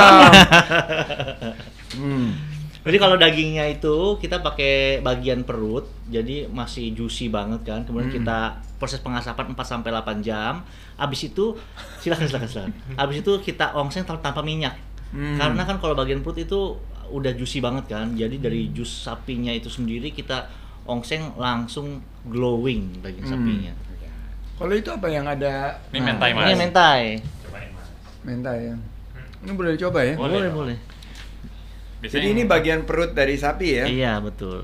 hmm. 2.01 2.54
Jadi 2.85 2.97
kalau 3.01 3.17
dagingnya 3.17 3.65
itu 3.67 3.95
kita 4.21 4.39
pakai 4.39 5.01
bagian 5.01 5.41
perut, 5.41 5.89
jadi 6.05 6.45
masih 6.45 6.93
juicy 6.93 7.33
banget 7.33 7.65
kan. 7.65 7.81
Kemudian 7.81 8.13
Hmm. 8.13 8.17
kita 8.21 8.37
proses 8.77 9.01
pengasapan 9.01 9.51
4 9.51 9.65
sampai 9.65 9.89
8 9.89 10.21
jam. 10.21 10.61
Habis 10.93 11.33
itu 11.33 11.57
silakan 11.97 12.29
silakan 12.29 12.45
silakan. 12.47 12.71
Habis 12.93 13.25
itu 13.25 13.31
kita 13.41 13.73
ongseng 13.73 14.05
tanpa, 14.05 14.29
tanpa 14.29 14.45
minyak. 14.45 14.77
Hmm. 15.09 15.33
Karena 15.33 15.65
kan 15.65 15.81
kalau 15.81 15.97
bagian 15.97 16.21
perut 16.21 16.37
itu 16.37 16.77
udah 17.09 17.33
juicy 17.33 17.57
banget 17.57 17.89
kan. 17.89 18.13
Jadi 18.13 18.37
dari 18.37 18.69
jus 18.69 18.87
sapinya 19.01 19.49
itu 19.49 19.65
sendiri 19.65 20.13
kita 20.13 20.45
ongseng 20.85 21.33
langsung 21.35 22.05
glowing 22.23 23.01
daging 23.01 23.25
Hmm. 23.25 23.33
sapinya. 23.33 23.73
Kalau 24.55 24.71
itu 24.71 24.87
apa 24.87 25.07
yang 25.09 25.25
ada? 25.25 25.81
Ini 25.89 25.99
mentai, 25.99 26.31
Mas. 26.31 26.45
Ini 26.45 26.53
mentai. 26.55 27.03
Cobain 27.43 27.69
Mas. 27.73 27.89
Mentai 28.21 28.59
ya. 28.69 28.75
Ini 29.41 29.51
boleh 29.51 29.71
dicoba 29.73 29.99
ya. 29.99 30.13
Boleh 30.13 30.37
Boleh, 30.37 30.51
boleh. 30.53 30.77
Biasanya 32.03 32.21
Jadi 32.21 32.27
ini 32.35 32.43
bagian 32.43 32.83
perut 32.83 33.15
dari 33.15 33.35
sapi 33.39 33.67
ya? 33.81 33.85
Iya, 33.87 34.13
betul. 34.19 34.63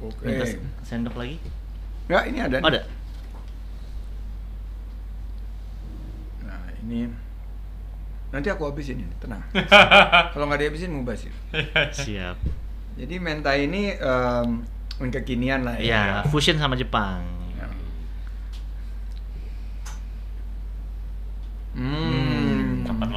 Oke. 0.00 0.24
Minta 0.24 0.44
sendok 0.84 1.16
lagi? 1.16 1.36
Enggak, 2.08 2.24
ini 2.28 2.38
ada. 2.40 2.56
Oh, 2.60 2.68
ada. 2.68 2.82
Nah, 6.44 6.64
ini 6.84 7.10
nanti 8.32 8.48
aku 8.52 8.68
habisin 8.68 9.00
ini, 9.00 9.14
tenang. 9.22 9.42
Kalau 10.32 10.44
nggak 10.48 10.60
dihabisin 10.66 10.92
mubazir. 10.92 11.32
Siap. 11.92 12.36
Jadi 12.96 13.14
mentai 13.20 13.68
ini 13.68 13.92
em, 13.92 14.64
kekinian 15.12 15.64
lah 15.64 15.76
ya. 15.76 15.84
Iya, 15.84 16.04
fusion 16.32 16.56
sama 16.56 16.76
Jepang. 16.76 17.36
Hmm. 21.76 22.25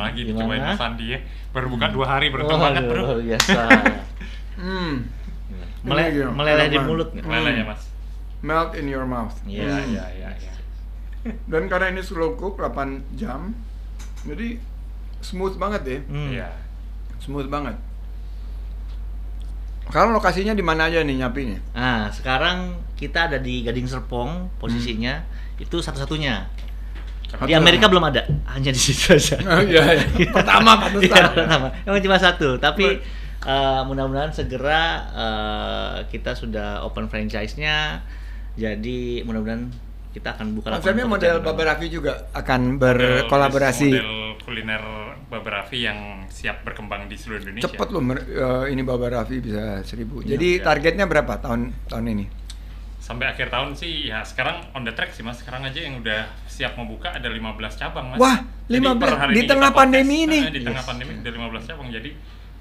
Lagi 0.01 0.21
Gimana? 0.23 0.39
dicobain 0.39 0.63
Mas 0.65 0.79
Andi 0.79 1.05
ya? 1.11 1.19
Baru 1.49 1.67
buka 1.69 1.87
dua 1.89 2.05
hari 2.09 2.27
beruntung 2.29 2.55
Oh, 2.55 2.63
banget 2.63 2.83
bro. 2.85 3.01
luar 3.03 3.19
biasa. 3.19 3.61
Hmm. 4.59 5.07
Mele- 5.81 6.11
meleleh 6.29 6.67
di 6.67 6.77
mulut 6.77 7.09
nggak? 7.09 7.23
Lele 7.23 7.51
ya 7.53 7.65
Mas. 7.65 7.87
Melt 8.39 8.71
in 8.73 8.87
your 8.87 9.03
mouth. 9.03 9.31
Iya, 9.43 9.63
Iya, 9.63 9.75
Hmm. 9.77 9.87
iya, 9.89 10.05
iya. 10.11 10.29
iya. 10.35 10.53
Dan 11.51 11.67
karena 11.67 11.89
ini 11.89 11.99
slow 11.99 12.35
cook 12.35 12.55
8 12.55 12.75
jam, 13.15 13.55
jadi 14.21 14.59
smooth 15.19 15.55
banget 15.55 15.81
ya. 15.85 15.99
Hmm. 16.05 16.29
Iya. 16.29 16.49
Smooth 17.19 17.47
banget. 17.47 17.75
Sekarang 19.83 20.11
lokasinya 20.11 20.51
di 20.51 20.61
mana 20.61 20.85
aja 20.85 21.01
nih 21.01 21.17
nyapinya? 21.17 21.57
Nah, 21.73 22.07
sekarang 22.09 22.57
kita 22.93 23.25
ada 23.25 23.37
di 23.37 23.63
Gading 23.63 23.87
Serpong, 23.87 24.53
posisinya 24.55 25.25
itu 25.57 25.79
satu-satunya. 25.79 26.45
Di 27.29 27.53
Amerika 27.53 27.85
belum 27.85 28.03
ada, 28.09 28.25
hanya 28.49 28.71
di 28.73 28.81
situ 28.81 29.13
aja. 29.13 29.37
Oh, 29.49 29.61
iya, 29.61 30.01
iya. 30.17 30.29
Pertama 30.33 30.81
pantesan. 30.81 31.13
Iya, 31.13 31.23
pertama. 31.33 31.67
Emang 31.85 32.01
cuma 32.01 32.17
satu, 32.17 32.57
tapi 32.57 32.97
eh, 33.45 33.81
mudah-mudahan 33.85 34.33
segera 34.33 34.81
eh, 35.13 35.95
kita 36.09 36.33
sudah 36.33 36.81
open 36.83 37.05
franchise-nya. 37.07 38.01
Jadi 38.57 39.21
mudah-mudahan 39.23 39.69
kita 40.09 40.35
akan 40.35 40.57
buka 40.57 40.73
Konsepnya 40.73 41.05
model. 41.05 41.35
Babarafi 41.45 41.87
juga 41.93 42.33
akan 42.33 42.81
berkolaborasi. 42.81 43.89
Model 43.93 44.13
kuliner 44.41 44.83
Babarafi 45.29 45.85
yang 45.85 46.25
siap 46.25 46.65
berkembang 46.65 47.05
di 47.05 47.13
seluruh 47.13 47.45
Indonesia. 47.45 47.69
Cepet 47.69 47.87
loh 47.93 48.01
eh, 48.17 48.65
ini 48.73 48.81
Babarafi 48.81 49.37
bisa 49.37 49.85
seribu. 49.85 50.25
Iya, 50.25 50.35
Jadi 50.35 50.49
iya. 50.57 50.65
targetnya 50.65 51.05
berapa 51.05 51.37
tahun 51.37 51.69
tahun 51.85 52.05
ini? 52.17 52.25
Sampai 53.09 53.25
akhir 53.25 53.49
tahun 53.49 53.73
sih 53.73 54.05
ya 54.05 54.21
sekarang 54.21 54.69
on 54.71 54.85
the 54.85 54.93
track 54.93 55.09
sih 55.11 55.25
Mas. 55.25 55.41
Sekarang 55.41 55.65
aja 55.65 55.81
yang 55.81 55.97
udah 55.97 56.29
siap 56.45 56.77
membuka 56.77 57.09
ada 57.09 57.25
15 57.25 57.41
cabang 57.73 58.13
Mas. 58.13 58.21
Wah, 58.21 58.45
Jadi 58.69 58.85
15 58.85 59.01
per 59.01 59.11
hari 59.17 59.31
di 59.33 59.41
tengah 59.43 59.73
podcast, 59.73 59.79
pandemi 59.81 60.17
ini. 60.23 60.39
di 60.47 60.61
tengah 60.61 60.77
Yes. 60.77 60.87
pandemi 60.87 61.11
udah 61.17 61.31
15 61.33 61.65
cabang. 61.65 61.87
Jadi 61.89 62.09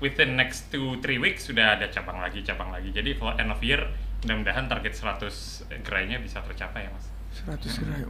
within 0.01 0.31
next 0.35 0.73
2 0.73 0.97
3 0.97 1.21
weeks 1.21 1.45
sudah 1.45 1.77
ada 1.77 1.85
cabang 1.89 2.17
lagi, 2.19 2.41
cabang 2.41 2.73
lagi. 2.73 2.89
Jadi 2.89 3.13
kalau 3.15 3.37
end 3.37 3.53
of 3.53 3.61
year 3.61 3.85
mudah-mudahan 4.19 4.65
target 4.67 4.97
100 4.97 5.31
gerainya 5.85 6.17
bisa 6.17 6.41
tercapai 6.41 6.89
ya 6.89 6.91
Mas. 6.91 7.07
100 7.45 7.69
gerai. 7.79 8.09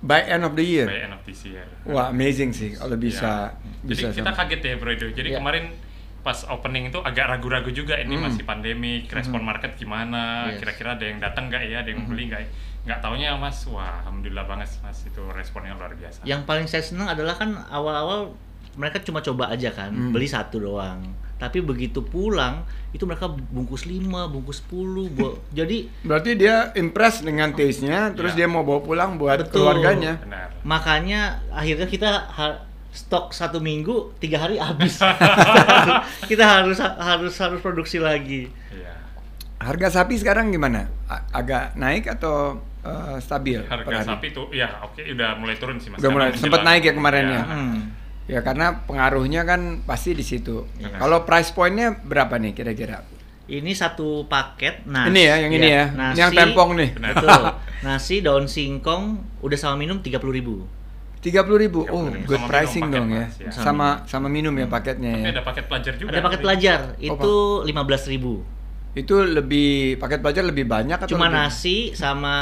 By 0.00 0.20
end 0.22 0.44
of 0.44 0.52
the 0.52 0.64
year. 0.64 0.84
By 0.84 1.00
end 1.00 1.12
of 1.12 1.24
this 1.24 1.44
year. 1.44 1.64
Wah, 1.84 2.08
amazing 2.08 2.52
sih 2.52 2.72
kalau 2.72 2.96
bisa 2.96 3.52
Ya. 3.52 3.80
bisa 3.82 4.08
Jadi 4.08 4.20
kita 4.20 4.32
kaget 4.32 4.60
ya 4.62 4.74
Bro 4.76 4.90
Edo. 4.90 5.08
Jadi 5.08 5.28
Ya. 5.32 5.36
kemarin 5.36 5.72
pas 6.20 6.36
opening 6.46 6.88
itu 6.88 7.00
agak 7.00 7.26
ragu-ragu 7.28 7.68
juga 7.68 7.96
ini 7.96 8.12
Hmm. 8.12 8.28
masih 8.28 8.42
pandemi, 8.42 9.04
respon 9.06 9.40
market 9.40 9.72
gimana, 9.74 10.48
Yes. 10.48 10.60
kira-kira 10.60 10.92
ada 10.92 11.02
yang 11.02 11.16
datang 11.16 11.46
nggak 11.46 11.62
ya, 11.64 11.80
ada 11.80 11.88
yang 11.88 12.04
beli 12.04 12.28
nggak 12.28 12.40
ya. 12.40 12.48
Nggak 12.82 12.98
taunya 13.00 13.32
Mas, 13.34 13.64
wah 13.66 14.00
alhamdulillah 14.00 14.44
banget 14.44 14.68
Mas 14.78 15.00
itu 15.02 15.20
responnya 15.30 15.72
luar 15.72 15.92
biasa. 15.92 16.20
Yang 16.22 16.40
paling 16.44 16.66
saya 16.66 16.80
senang 16.80 17.08
adalah 17.08 17.34
kan 17.34 17.52
awal-awal 17.66 18.32
mereka 18.72 19.00
cuma 19.00 19.18
coba 19.18 19.48
aja 19.48 19.68
kan, 19.70 19.90
Hmm. 19.90 20.10
beli 20.10 20.24
satu 20.24 20.56
doang. 20.58 21.02
Tapi 21.36 21.58
begitu 21.58 22.00
pulang 22.00 22.62
itu 22.90 23.02
mereka 23.02 23.24
bungkus 23.26 23.84
5, 23.84 24.28
bungkus 24.28 24.60
10. 24.62 25.08
bo- 25.08 25.40
Jadi 25.52 25.88
Berarti 26.00 26.30
dia 26.34 26.68
impress 26.74 27.20
dengan 27.20 27.50
taste-nya, 27.50 28.12
terus 28.12 28.32
Ya. 28.32 28.44
dia 28.44 28.48
mau 28.48 28.60
bawa 28.60 28.80
pulang 28.80 29.16
buat 29.16 29.40
Betul. 29.42 29.64
keluarganya. 29.64 30.20
Benar. 30.20 30.48
makanya 30.62 31.20
akhirnya 31.50 31.86
kita 31.86 32.10
ha- 32.28 32.60
stok 32.90 33.30
satu 33.30 33.62
minggu 33.62 34.14
tiga 34.18 34.42
hari 34.42 34.58
habis. 34.58 34.98
kita 36.30 36.44
harus 36.44 36.78
harus 36.82 37.34
harus 37.38 37.60
produksi 37.62 38.02
lagi. 38.02 38.50
Iya. 38.74 38.94
Harga 39.60 40.02
sapi 40.02 40.18
sekarang 40.18 40.50
gimana? 40.50 40.90
A- 41.06 41.26
agak 41.36 41.78
naik 41.78 42.10
atau 42.10 42.58
eh, 42.82 43.16
stabil? 43.22 43.62
Harga 43.62 44.02
hari? 44.02 44.08
sapi 44.08 44.26
tuh 44.34 44.50
ya 44.50 44.82
oke 44.82 45.00
udah 45.02 45.38
mulai 45.38 45.54
turun 45.56 45.78
sih 45.78 45.92
Mas. 45.94 46.02
Udah 46.02 46.10
mulai, 46.10 46.28
sempat 46.34 46.66
naik 46.66 46.82
ya 46.90 46.92
kemarin 46.94 47.24
ya? 47.30 47.42
Hmm. 47.46 47.76
Ya 48.30 48.40
karena 48.46 48.86
pengaruhnya 48.86 49.42
kan 49.42 49.82
pasti 49.86 50.14
di 50.14 50.22
situ. 50.22 50.66
Iya. 50.78 50.98
Kalau 50.98 51.26
price 51.26 51.50
point-nya 51.50 51.98
berapa 52.02 52.38
nih 52.38 52.54
kira-kira? 52.54 53.02
Ini 53.50 53.74
satu 53.74 54.30
paket 54.30 54.86
nasi. 54.86 55.10
Ini 55.10 55.22
ya, 55.26 55.34
yang 55.42 55.52
ini 55.58 55.68
ya. 55.68 55.84
Nasi, 55.90 56.14
Ini 56.14 56.20
yang 56.22 56.32
tempong 56.38 56.70
nih. 56.78 56.90
Betul. 56.94 57.42
Nasi 57.82 58.16
daun 58.22 58.46
singkong 58.46 59.02
udah 59.42 59.58
sama 59.58 59.74
minum 59.74 59.98
30.000 59.98 60.22
ribu. 60.30 60.62
Tiga 61.20 61.44
puluh 61.44 61.60
ribu, 61.60 61.84
oh 61.84 62.08
30.000 62.08 62.24
good 62.24 62.38
sama 62.38 62.48
pricing 62.48 62.82
minum 62.82 62.96
dong 62.96 63.08
ya. 63.10 63.24
Mas, 63.26 63.34
ya. 63.36 63.50
Sama 63.52 63.86
sama 64.04 64.26
minum 64.26 64.52
ya 64.52 64.64
paketnya 64.66 65.12
Tapi 65.12 65.20
ya. 65.22 65.30
ada 65.30 65.42
paket 65.42 65.64
pelajar 65.66 65.92
juga. 65.94 66.08
Ada 66.10 66.20
paket 66.22 66.40
pelajar 66.40 66.78
Oh, 66.90 67.04
itu 67.04 67.34
15.000 67.68 68.08
ribu. 68.10 68.34
Itu 68.90 69.22
lebih 69.22 69.70
paket 69.96 70.18
pelajar 70.18 70.42
lebih 70.42 70.64
banyak 70.64 70.96
atau 70.96 71.06
Cuma 71.06 71.28
lebih- 71.28 71.44
nasi 71.44 71.76
sama 71.92 72.34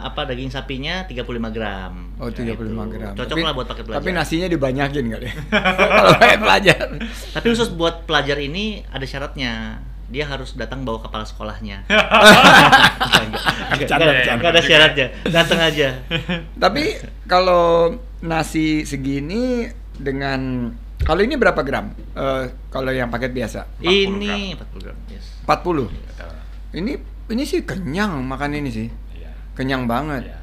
apa 0.00 0.24
daging 0.24 0.48
sapinya 0.48 1.04
35 1.04 1.50
gram. 1.50 2.14
Oh, 2.16 2.30
35 2.30 2.56
Gitu. 2.86 2.94
gram. 2.94 3.12
Cocok 3.12 3.34
Tapi- 3.34 3.42
lah 3.42 3.52
buat 3.52 3.66
paket 3.66 3.84
pelajar. 3.84 4.00
Tapi 4.00 4.10
nasinya 4.14 4.46
dibanyakin 4.46 5.04
kali. 5.10 5.26
ya? 5.26 5.34
Kalau 5.90 6.12
paket 6.16 6.40
pelajar. 6.40 6.86
Tapi 7.34 7.46
khusus 7.50 7.68
buat 7.70 8.06
pelajar 8.06 8.38
ini 8.38 8.86
ada 8.86 9.04
syaratnya. 9.04 9.82
Dia 10.10 10.26
harus 10.26 10.58
datang 10.58 10.82
bawa 10.82 10.98
kepala 11.00 11.22
sekolahnya. 11.22 11.86
Nggak 13.80 14.50
ada 14.50 14.62
syaratnya. 14.62 15.06
Datang 15.26 15.60
aja. 15.62 15.88
Tapi 16.56 16.98
kalau 17.24 17.94
nasi 18.20 18.82
segini 18.82 19.70
dengan 19.94 20.72
kalau 21.00 21.24
ini 21.24 21.34
berapa 21.34 21.62
gram? 21.62 21.94
Eh, 22.12 22.44
kalau 22.68 22.92
yang 22.92 23.08
paket 23.08 23.32
biasa? 23.32 23.64
40 23.80 23.86
ini 23.88 24.34
40 24.52 24.84
gram. 24.84 24.96
Yes. 25.08 25.24
40. 25.46 25.88
Betul. 25.88 25.88
Ini 26.76 26.92
ini 27.30 27.42
sih 27.46 27.64
kenyang 27.64 28.20
makan 28.20 28.50
ini 28.52 28.68
sih. 28.68 28.88
Iya. 29.16 29.30
Kenyang 29.56 29.88
banget. 29.88 30.28
Iya. 30.28 30.38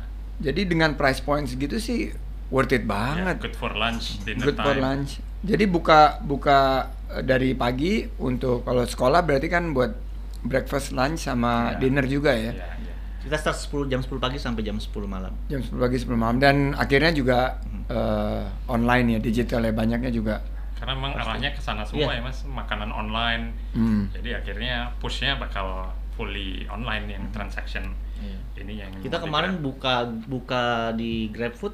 Jadi 0.49 0.61
dengan 0.65 0.93
price 0.95 1.21
point 1.21 1.45
segitu 1.45 1.77
sih 1.77 2.09
worth 2.49 2.71
it 2.71 2.83
Ya, 2.83 2.89
banget. 2.89 3.35
good 3.43 3.57
for 3.57 3.73
lunch, 3.73 4.21
dinner 4.23 4.47
Good 4.47 4.57
for 4.57 4.73
time. 4.73 4.81
lunch. 4.81 5.19
Jadi 5.45 5.65
buka 5.69 6.17
buka 6.23 6.89
dari 7.21 7.53
pagi 7.53 8.03
untuk 8.19 8.61
kalau 8.61 8.83
sekolah 8.83 9.21
berarti 9.21 9.47
kan 9.47 9.71
buat 9.71 9.91
breakfast, 10.39 10.91
lunch 10.91 11.23
sama 11.23 11.73
Iya. 11.73 11.79
dinner 11.79 12.05
juga 12.05 12.31
ya. 12.31 12.51
Iya, 12.51 12.67
iya. 12.77 12.93
Kita 13.19 13.35
start 13.35 13.57
10 13.57 13.87
jam 13.87 13.99
10 13.99 14.17
pagi 14.17 14.37
sampai 14.37 14.61
jam 14.61 14.77
10 14.77 15.03
malam. 15.05 15.33
Jam 15.47 15.59
10 15.59 15.75
pagi 15.77 15.97
sebelum 15.97 16.19
malam 16.19 16.37
dan 16.37 16.55
akhirnya 16.73 17.11
juga 17.11 17.59
eh, 17.87 18.43
online 18.67 19.15
ya 19.15 19.19
digital 19.19 19.63
ya 19.63 19.71
banyaknya 19.71 20.11
juga. 20.11 20.43
Karena 20.75 20.93
memang 20.93 21.15
arahnya 21.15 21.49
ke 21.49 21.59
sana 21.59 21.81
semua 21.81 22.11
Iya. 22.11 22.19
ya 22.19 22.21
mas, 22.21 22.43
makanan 22.43 22.91
online. 22.91 23.55
Hmm. 23.71 24.11
Jadi 24.11 24.35
akhirnya 24.35 24.91
pushnya 24.99 25.35
bakal 25.35 25.87
fully 26.13 26.67
online 26.67 27.07
yang 27.07 27.23
transaction 27.31 27.95
Iya. 28.19 28.39
ini 28.59 28.73
yang 28.77 28.91
Kita 28.99 29.17
kemarin 29.17 29.59
buka 29.59 30.03
buka 30.27 30.91
di 30.93 31.31
GrabFood 31.31 31.73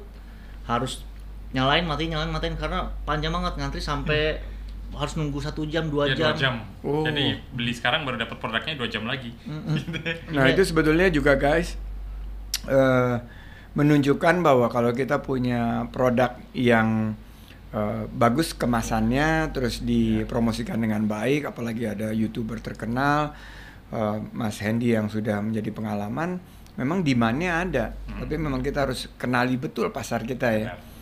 harus 0.64 1.02
nyalain 1.50 1.82
matiin 1.82 2.10
nyalain 2.10 2.30
matiin 2.30 2.54
karena 2.54 2.86
panjang 3.02 3.30
banget 3.30 3.54
ngantri 3.56 3.78
sampai 3.78 4.38
harus 4.94 5.14
nunggu 5.14 5.38
satu 5.38 5.62
jam 5.64 5.86
dua 5.86 6.08
Ya, 6.08 6.32
jam. 6.32 6.34
jam. 6.36 6.54
Oh. 6.80 7.02
Jadi 7.02 7.36
beli 7.50 7.70
sekarang 7.70 8.02
baru 8.02 8.18
dapat 8.18 8.36
produknya 8.38 8.74
dua 8.74 8.88
jam 8.88 9.04
lagi. 9.04 9.34
Nah 10.30 10.46
itu 10.46 10.62
sebetulnya 10.62 11.08
juga 11.08 11.34
guys 11.34 11.76
eh, 12.64 13.16
menunjukkan 13.74 14.34
bahwa 14.40 14.70
kalau 14.70 14.90
kita 14.90 15.18
punya 15.18 15.86
produk 15.90 16.34
yang 16.54 17.12
eh, 17.70 18.02
bagus 18.08 18.54
kemasannya, 18.54 19.50
terus 19.50 19.82
dipromosikan 19.82 20.78
dengan 20.78 21.04
baik, 21.04 21.50
apalagi 21.50 21.84
ada 21.84 22.08
youtuber 22.10 22.58
terkenal, 22.58 23.34
eh, 23.90 24.18
Mas 24.30 24.62
Hendy 24.62 24.94
yang 24.94 25.10
sudah 25.10 25.42
menjadi 25.42 25.70
pengalaman, 25.70 26.38
memang 26.74 27.02
demandnya 27.02 27.62
ada, 27.62 27.84
tapi 28.08 28.34
memang 28.34 28.58
kita 28.58 28.86
harus 28.86 29.10
kenali 29.14 29.54
betul 29.54 29.90
pasar 29.90 30.22
kita 30.22 30.48
ya. 30.50 30.66
Benar. 30.72 30.93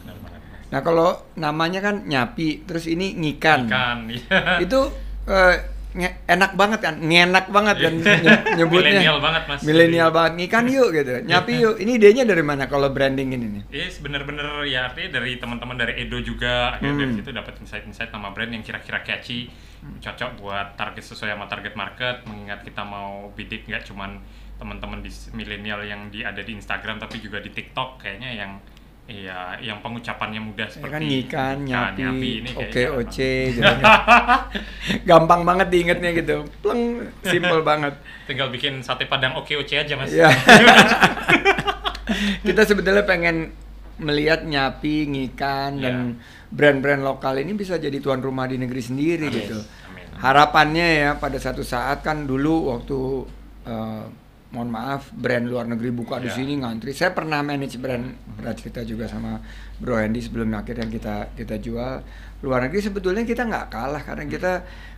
Nah 0.73 0.81
kalau 0.81 1.09
namanya 1.37 1.79
kan 1.79 2.03
nyapi, 2.03 2.65
terus 2.65 2.89
ini 2.89 3.13
ngikan, 3.13 3.69
Ikan, 3.69 4.09
iya. 4.09 4.57
itu 4.65 4.81
eh, 5.23 5.55
nge- 5.93 6.25
enak 6.27 6.57
banget 6.57 6.81
kan, 6.81 6.97
ngenak 6.97 7.47
banget 7.47 7.77
kan 7.79 7.93
nye- 7.93 8.57
nyebutnya. 8.57 8.97
Milenial 8.97 9.19
banget, 9.21 9.43
Mas. 9.45 9.61
Milenial 9.61 10.09
banget, 10.11 10.33
ngikan 10.35 10.65
yuk 10.67 10.89
gitu, 10.91 11.13
nyapi 11.29 11.53
yuk. 11.61 11.77
Ini 11.77 11.93
idenya 11.95 12.25
dari 12.25 12.41
mana 12.41 12.65
kalau 12.67 12.89
branding 12.89 13.29
ini 13.31 13.47
nih? 13.51 13.63
Iya, 13.69 14.01
bener-bener 14.01 14.49
ya 14.65 14.89
artinya 14.89 15.21
dari 15.21 15.37
teman-teman 15.37 15.77
dari 15.77 15.93
Edo 16.01 16.17
juga, 16.19 16.73
akhirnya 16.73 16.97
dari 16.99 17.11
Hmm. 17.13 17.19
situ 17.21 17.31
dapat 17.31 17.55
insight-insight 17.61 18.09
nama 18.09 18.33
brand 18.33 18.51
yang 18.51 18.65
kira-kira 18.65 19.05
catchy, 19.05 19.53
cocok 20.01 20.41
buat 20.41 20.73
target 20.75 21.05
sesuai 21.05 21.37
sama 21.37 21.47
target 21.47 21.77
market. 21.77 22.25
Mengingat 22.25 22.65
kita 22.65 22.81
mau 22.81 23.29
bidik 23.31 23.69
nggak 23.69 23.85
cuman 23.85 24.25
teman-teman 24.57 25.03
di 25.03 25.11
milenial 25.33 25.85
yang 25.85 26.09
di 26.09 26.25
ada 26.25 26.41
di 26.41 26.57
Instagram, 26.57 26.97
tapi 26.97 27.19
juga 27.19 27.37
di 27.39 27.51
TikTok 27.51 28.01
kayaknya 28.01 28.33
yang 28.33 28.53
Iya, 29.03 29.59
yang 29.59 29.83
pengucapannya 29.83 30.39
mudah 30.39 30.65
Ya 30.65 30.73
seperti 30.73 30.95
kan 30.95 31.03
ngikan, 31.03 31.57
ikan, 31.67 31.91
nyapi, 31.99 32.31
ini 32.39 32.49
oke 32.55 32.71
kayaknya 32.71 32.97
oce 32.97 33.33
gitu. 33.51 33.61
kan. 33.67 33.79
Gampang 35.11 35.43
banget 35.43 35.67
diingetnya 35.69 36.11
gitu. 36.15 36.37
Pleng, 36.63 37.03
simple 37.21 37.61
banget. 37.67 37.93
Tinggal 38.25 38.49
bikin 38.49 38.79
sate 38.79 39.05
padang 39.05 39.35
oke 39.35 39.53
oce 39.53 39.75
aja 39.75 39.93
mas. 39.99 40.09
Ya. 40.09 40.31
Kita 42.47 42.63
sebetulnya 42.63 43.03
pengen 43.03 43.51
melihat 43.99 44.43
nyapi, 44.43 45.07
ngikan 45.07 45.79
dan 45.79 45.95
Ya. 46.17 46.19
brand-brand 46.51 47.03
lokal 47.03 47.39
ini 47.39 47.53
bisa 47.53 47.77
jadi 47.77 47.99
tuan 47.99 48.19
rumah 48.19 48.47
di 48.47 48.57
negeri 48.57 48.81
sendiri 48.81 49.27
Amin. 49.29 49.37
gitu. 49.37 49.59
Amin. 49.89 50.05
Harapannya 50.15 50.87
ya 51.01 51.11
pada 51.17 51.37
satu 51.37 51.61
saat 51.63 52.01
kan 52.01 52.23
dulu 52.23 52.71
waktu 52.71 52.99
eh, 53.65 54.03
mohon 54.53 54.69
maaf 54.69 55.09
brand 55.11 55.45
luar 55.45 55.65
negeri 55.65 55.89
buka 55.91 56.17
di 56.17 56.29
Ya. 56.29 56.37
sini 56.37 56.61
ngantri. 56.61 56.93
Saya 56.93 57.11
pernah 57.11 57.41
manage 57.41 57.77
brand 57.77 58.05
pernah 58.37 58.53
cerita 58.53 58.85
juga 58.85 59.09
sama 59.09 59.41
Bro 59.77 59.97
Hendy 59.97 60.21
sebelum 60.21 60.53
akhirnya 60.53 60.87
kita 60.87 61.15
kita 61.33 61.57
jual 61.57 62.05
luar 62.41 62.61
negeri 62.63 62.81
sebetulnya 62.83 63.25
kita 63.25 63.43
nggak 63.43 63.67
kalah 63.69 64.03
karena 64.03 64.25
kita 64.27 64.53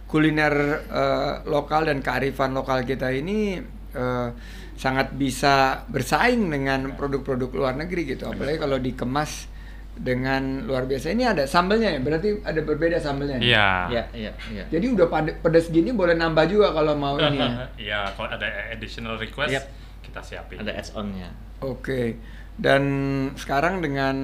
kuliner 0.04 0.54
eh, 0.84 1.34
lokal 1.46 1.86
dan 1.86 1.98
kearifan 1.98 2.50
lokal 2.50 2.82
kita 2.82 3.08
ini 3.08 3.62
eh, 3.94 4.28
sangat 4.74 5.14
bisa 5.14 5.86
bersaing 5.86 6.50
dengan 6.50 6.92
produk-produk 6.92 7.50
luar 7.54 7.74
negeri 7.74 8.10
gitu. 8.10 8.26
Apalagi 8.26 8.58
kalau 8.58 8.76
dikemas 8.76 9.46
dengan 9.94 10.62
luar 10.62 10.84
biasa. 10.84 11.10
Ini 11.10 11.24
ada 11.28 11.42
sambelnya 11.44 11.88
ya, 11.88 12.00
berarti 12.00 12.42
ada 12.42 12.60
berbeda 12.60 12.98
sambelnya. 12.98 13.38
nih? 13.38 13.46
Iya. 13.48 13.68
Iya, 13.88 14.02
iya, 14.12 14.32
iya. 14.50 14.64
Jadi 14.66 14.86
udah 14.90 15.06
pedas 15.38 15.68
gini 15.68 15.90
boleh 15.90 16.14
nambah 16.14 16.44
juga 16.46 16.70
kalau 16.70 16.94
mau 16.94 17.14
ini 17.16 17.38
ya. 17.38 17.66
Iya, 17.86 18.00
kalau 18.12 18.28
ada 18.28 18.46
additional 18.68 19.14
request 19.14 19.54
Yep. 19.54 19.64
kita 20.02 20.20
siapin. 20.20 20.56
Ada 20.58 20.72
add-on-nya. 20.74 21.30
Oke. 21.60 22.18
Dan 22.54 22.82
sekarang 23.34 23.78
dengan 23.78 24.14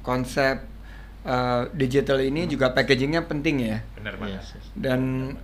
konsep 0.00 0.62
uh, 1.22 1.66
digital 1.72 2.18
ini 2.18 2.46
juga 2.46 2.70
packagingnya 2.70 3.26
penting 3.26 3.56
ya. 3.60 3.78
Bener 3.94 4.14
banget. 4.14 4.38
Yes, 4.38 4.54
yes. 4.54 4.66
Dan 4.72 5.00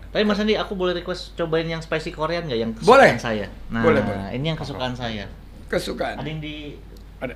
Tapi 0.09 0.23
Mas 0.23 0.39
Andi, 0.39 0.55
aku 0.55 0.75
boleh 0.75 0.95
request 0.95 1.35
cobain 1.35 1.67
yang 1.67 1.79
spicy 1.79 2.11
Korean 2.11 2.47
nggak 2.47 2.59
yang 2.59 2.71
kesukaan 2.71 2.91
Boleh. 2.93 3.13
saya? 3.19 3.47
Nah, 3.69 3.83
Boleh, 3.83 4.03
boleh. 4.03 4.31
ini 4.33 4.47
yang 4.49 4.59
kesukaan 4.59 4.95
saya. 4.95 5.27
kesukaan. 5.67 6.17
Ada 6.17 6.29
yang 6.29 6.39
di 6.39 6.79
Ada. 7.19 7.35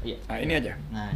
Iya. 0.00 0.16
Nah, 0.26 0.38
ini 0.38 0.52
aja. 0.54 0.72
Nah, 0.90 1.10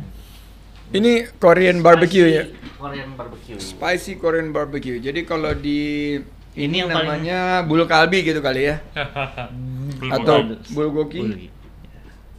Ini 0.92 1.12
Korean 1.36 1.80
barbecue 1.80 2.28
ya. 2.28 2.44
spicy 2.44 2.76
Korean 2.78 3.10
barbecue. 3.14 3.56
Spicy 3.58 4.12
Korean 4.16 4.48
barbecue. 4.50 4.98
Jadi 4.98 5.20
kalau 5.22 5.52
di 5.52 6.18
ini, 6.52 6.68
Ini 6.68 6.76
yang 6.78 6.90
paling- 6.90 7.08
namanya 7.22 7.38
bulu 7.62 7.84
kalbi 7.84 8.20
gitu 8.20 8.38
kali 8.38 8.68
ya. 8.68 8.76
Atau 10.14 10.44
buka. 10.44 10.68
bulgogi. 10.70 11.18
Bulgogi. 11.18 11.48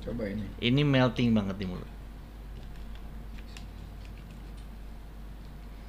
Coba 0.02 0.24
ini. 0.28 0.46
Ini 0.60 0.82
melting 0.84 1.32
banget 1.32 1.56
di 1.56 1.66
mulut. 1.66 1.90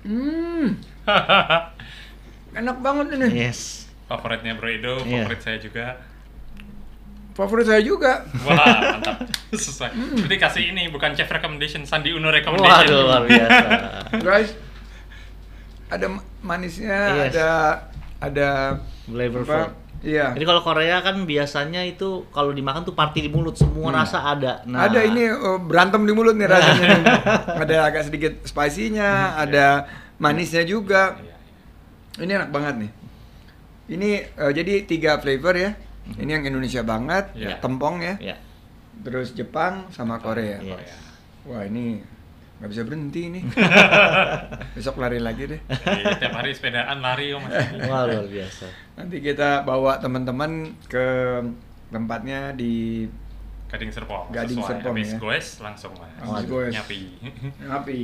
Hmm. 0.02 0.76
Enak 2.54 2.76
banget 2.78 3.06
ini. 3.14 3.28
Yes. 3.42 3.84
favoritnya 4.04 4.52
Bro 4.54 4.68
Edo, 4.68 4.94
Iya. 5.00 5.24
favorit 5.24 5.40
saya 5.40 5.58
juga. 5.58 5.96
Favorit 7.34 7.66
saya 7.66 7.82
juga. 7.82 8.22
Wah, 8.40 8.54
mantap. 8.94 9.26
Sesuai. 9.52 9.90
Berarti 10.16 10.36
kasih 10.36 10.64
ini 10.70 10.86
bukan 10.86 11.12
chef 11.12 11.26
recommendation, 11.26 11.82
Sandi 11.82 12.10
Uno 12.10 12.30
recommendation. 12.30 12.86
Waduh, 12.86 13.00
luar 13.04 13.22
biasa. 13.24 13.66
Guys, 14.20 14.50
ada 15.86 16.06
ma- 16.08 16.22
manisnya, 16.40 16.94
Yes. 17.20 17.34
ada 17.34 17.48
ada 18.20 18.48
Flavorful. 19.04 19.50
apa? 19.52 19.74
Iya. 19.98 20.30
Jadi 20.30 20.44
kalau 20.44 20.60
Korea 20.60 21.00
kan 21.00 21.24
biasanya 21.24 21.80
itu 21.82 22.28
kalau 22.28 22.52
dimakan 22.52 22.84
tuh 22.84 22.92
party 22.92 23.24
di 23.24 23.30
mulut, 23.30 23.56
semua 23.56 23.88
rasa 23.90 24.20
ada. 24.22 24.60
Nah, 24.64 24.84
Ada 24.84 25.00
ini 25.02 25.26
uh, 25.26 25.56
berantem 25.56 26.04
di 26.04 26.12
mulut 26.12 26.36
nih 26.36 26.44
rasanya. 26.44 26.86
nih. 26.92 27.04
ada 27.64 27.76
agak 27.84 28.02
sedikit 28.04 28.32
spicy-nya, 28.42 29.10
ada 29.34 29.88
manisnya 30.16 30.62
juga. 30.62 31.16
Iya, 31.16 31.24
iya. 31.24 31.36
Ini 32.20 32.32
enak 32.36 32.50
banget 32.52 32.74
nih. 32.78 32.90
Ini 33.90 34.10
uh, 34.36 34.52
jadi 34.52 34.84
tiga 34.84 35.16
flavor 35.18 35.56
ya. 35.56 35.72
Ini 36.06 36.30
yang 36.30 36.44
Indonesia 36.46 36.82
banget, 36.82 37.32
Iya. 37.32 37.56
tempong 37.58 37.98
ya. 37.98 38.14
Ya. 38.20 38.36
Terus 39.00 39.32
Jepang 39.32 39.88
sama 39.88 40.18
Korea. 40.18 40.60
Iya. 40.60 40.76
Korea. 40.76 40.96
Wah 41.44 41.62
ini 41.62 42.00
nggak 42.54 42.70
bisa 42.70 42.82
berhenti 42.82 43.22
nih. 43.28 43.42
Besok 44.76 44.96
lari 44.96 45.18
lagi 45.18 45.48
deh. 45.48 45.60
Jadi 45.60 46.02
tiap 46.16 46.34
hari 46.34 46.54
sepedaan 46.54 47.00
lari 47.00 47.34
oh 47.34 47.40
mas. 47.42 47.52
Wah, 47.90 48.06
luar 48.06 48.24
biasa. 48.24 48.66
Nanti 48.94 49.16
kita 49.18 49.62
bawa 49.62 49.98
teman-teman 49.98 50.72
ke 50.86 51.06
tempatnya 51.90 52.54
di 52.54 53.04
Gading 53.68 53.90
Serpong. 53.90 54.30
Gading 54.30 54.60
Sesuai. 54.60 54.70
Serpong, 54.70 54.94
Habis 54.94 55.10
ya. 55.10 55.18
goes 55.18 55.48
langsung. 55.58 55.92
Habis 55.98 56.46
goes. 56.46 56.72
Nyapi. 56.72 57.00
Api. 57.82 57.98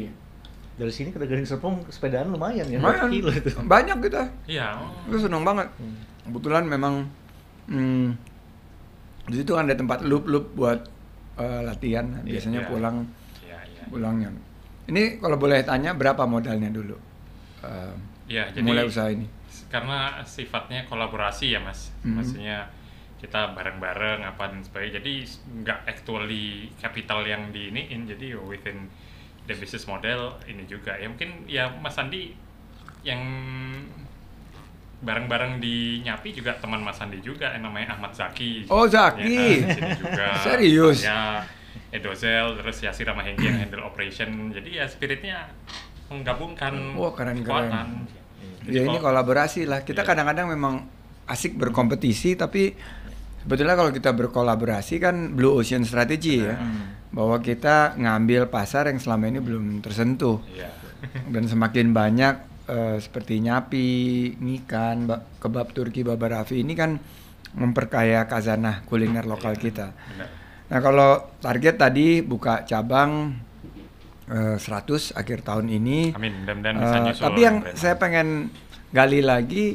Dari 0.75 0.93
sini 0.93 1.09
ke 1.13 1.21
Gading 1.21 1.47
Serpong 1.47 1.87
sepedaan 1.87 2.33
lumayan 2.33 2.67
ya, 2.67 2.81
Lumayan. 2.83 3.07
4 3.07 3.15
kilo 3.15 3.31
itu. 3.31 3.51
Banyak 3.63 3.97
kita. 4.03 4.23
Iya. 4.49 4.67
oh. 4.77 4.91
Gue 5.07 5.21
seneng 5.21 5.47
banget. 5.47 5.71
Kebetulan 6.27 6.67
memang 6.67 7.07
hmm, 7.71 8.07
di 9.27 9.37
situ 9.37 9.51
kan 9.51 9.65
ada 9.65 9.75
tempat 9.75 10.03
loop-loop 10.03 10.53
buat 10.53 10.81
eh, 11.37 11.61
latihan. 11.63 12.05
Biasanya 12.21 12.61
iya. 12.61 12.69
pulang 12.69 12.97
Iya, 13.41 13.59
iya. 13.65 13.83
pulangnya. 13.87 14.29
Ini 14.87 15.17
kalau 15.17 15.39
boleh 15.39 15.63
tanya 15.63 15.95
berapa 15.95 16.27
modalnya 16.27 16.69
dulu? 16.69 16.99
Eh, 17.63 17.95
Iya, 18.27 18.47
jadi 18.51 18.63
mulai 18.63 18.87
usaha 18.87 19.09
ini. 19.09 19.27
karena 19.67 20.19
sifatnya 20.23 20.83
kolaborasi 20.85 21.51
ya 21.51 21.59
mas, 21.59 21.95
Mhm. 22.03 22.15
maksudnya 22.15 22.59
kita 23.19 23.55
bareng-bareng 23.55 24.23
apa 24.25 24.51
dan 24.51 24.63
sebagainya. 24.63 24.99
Jadi 24.99 25.13
nggak 25.63 25.79
actually 25.87 26.47
capital 26.77 27.23
yang 27.23 27.51
diiniin, 27.51 28.03
jadi 28.05 28.35
within 28.41 28.91
the 29.47 29.55
business 29.55 29.87
model 29.87 30.39
ini 30.45 30.63
juga 30.65 30.95
ya 30.95 31.07
mungkin 31.07 31.43
ya 31.47 31.71
Mas 31.77 31.99
Andi 31.99 32.35
yang 33.03 33.19
bareng-bareng 35.01 35.59
di 35.59 36.05
Nyapi 36.05 36.37
juga 36.37 36.61
teman 36.61 36.85
Mas 36.85 37.01
Andi 37.01 37.21
juga 37.21 37.57
yang 37.57 37.65
namanya 37.65 37.97
Ahmad 37.97 38.13
Zaki. 38.13 38.69
Oh, 38.69 38.85
Zaki. 38.85 39.65
Ya, 39.65 39.73
sini 39.73 39.91
juga. 39.97 40.29
Serius? 40.45 40.99
Ya, 41.01 41.45
Edozel, 41.91 42.61
terus 42.61 42.77
Yasir 42.79 43.09
sama 43.09 43.25
Hengki 43.25 43.49
yang 43.49 43.59
handle 43.59 43.83
operation. 43.83 44.53
Jadi 44.53 44.77
ya 44.77 44.85
spiritnya 44.87 45.49
menggabungkan 46.13 46.95
Wah, 46.95 47.13
keren-keren. 47.15 47.45
kekuatan. 47.71 47.89
Jadi 48.67 48.77
Ya 48.77 48.83
ini 48.85 48.99
kolaborasi 49.01 49.65
lah. 49.65 49.83
Kita 49.83 50.05
Iya. 50.05 50.09
kadang-kadang 50.13 50.47
memang 50.53 50.85
asik 51.27 51.57
berkompetisi 51.57 52.35
tapi 52.35 52.75
sebetulnya 53.41 53.79
kalau 53.79 53.89
kita 53.89 54.13
berkolaborasi 54.13 54.99
kan 54.99 55.33
blue 55.33 55.55
ocean 55.57 55.83
strategy 55.83 56.45
ya. 56.45 56.61
Hmm. 56.61 57.01
Bahwa 57.11 57.41
kita 57.41 57.97
ngambil 57.97 58.47
pasar 58.47 58.87
yang 58.87 59.01
selama 59.01 59.27
ini 59.27 59.41
belum 59.41 59.81
tersentuh. 59.81 60.45
Iya. 60.53 60.71
Dan 61.27 61.49
semakin 61.49 61.91
banyak 61.91 62.35
eh, 62.71 62.97
seperti 62.97 63.43
Nyapi, 63.43 63.91
Ngikan, 64.37 65.05
ba- 65.05 65.27
kebab 65.37 65.71
Turki, 65.71 66.01
Babarafi 66.01 66.63
ini 66.63 66.73
kan 66.73 67.03
memperkaya 67.53 68.25
kazanah 68.25 68.87
kuliner 68.87 69.27
lokal 69.27 69.59
kita. 69.59 69.91
Benar. 69.91 70.29
Nah 70.71 70.79
kalau 70.79 71.11
target 71.37 71.75
tadi 71.77 72.23
buka 72.23 72.63
cabang 72.63 73.35
eh, 74.27 74.57
100 74.57 74.63
akhir 75.13 75.43
tahun 75.43 75.67
ini. 75.69 76.15
Amin, 76.15 76.33
mudah-mudahan 76.41 76.75
bisa 76.77 76.95
Eh, 76.95 77.03
nyusul 77.03 77.23
tapi 77.27 77.41
yang 77.41 77.57
saya 77.75 77.95
pengen 77.97 78.55
gali 78.91 79.19
lagi 79.21 79.75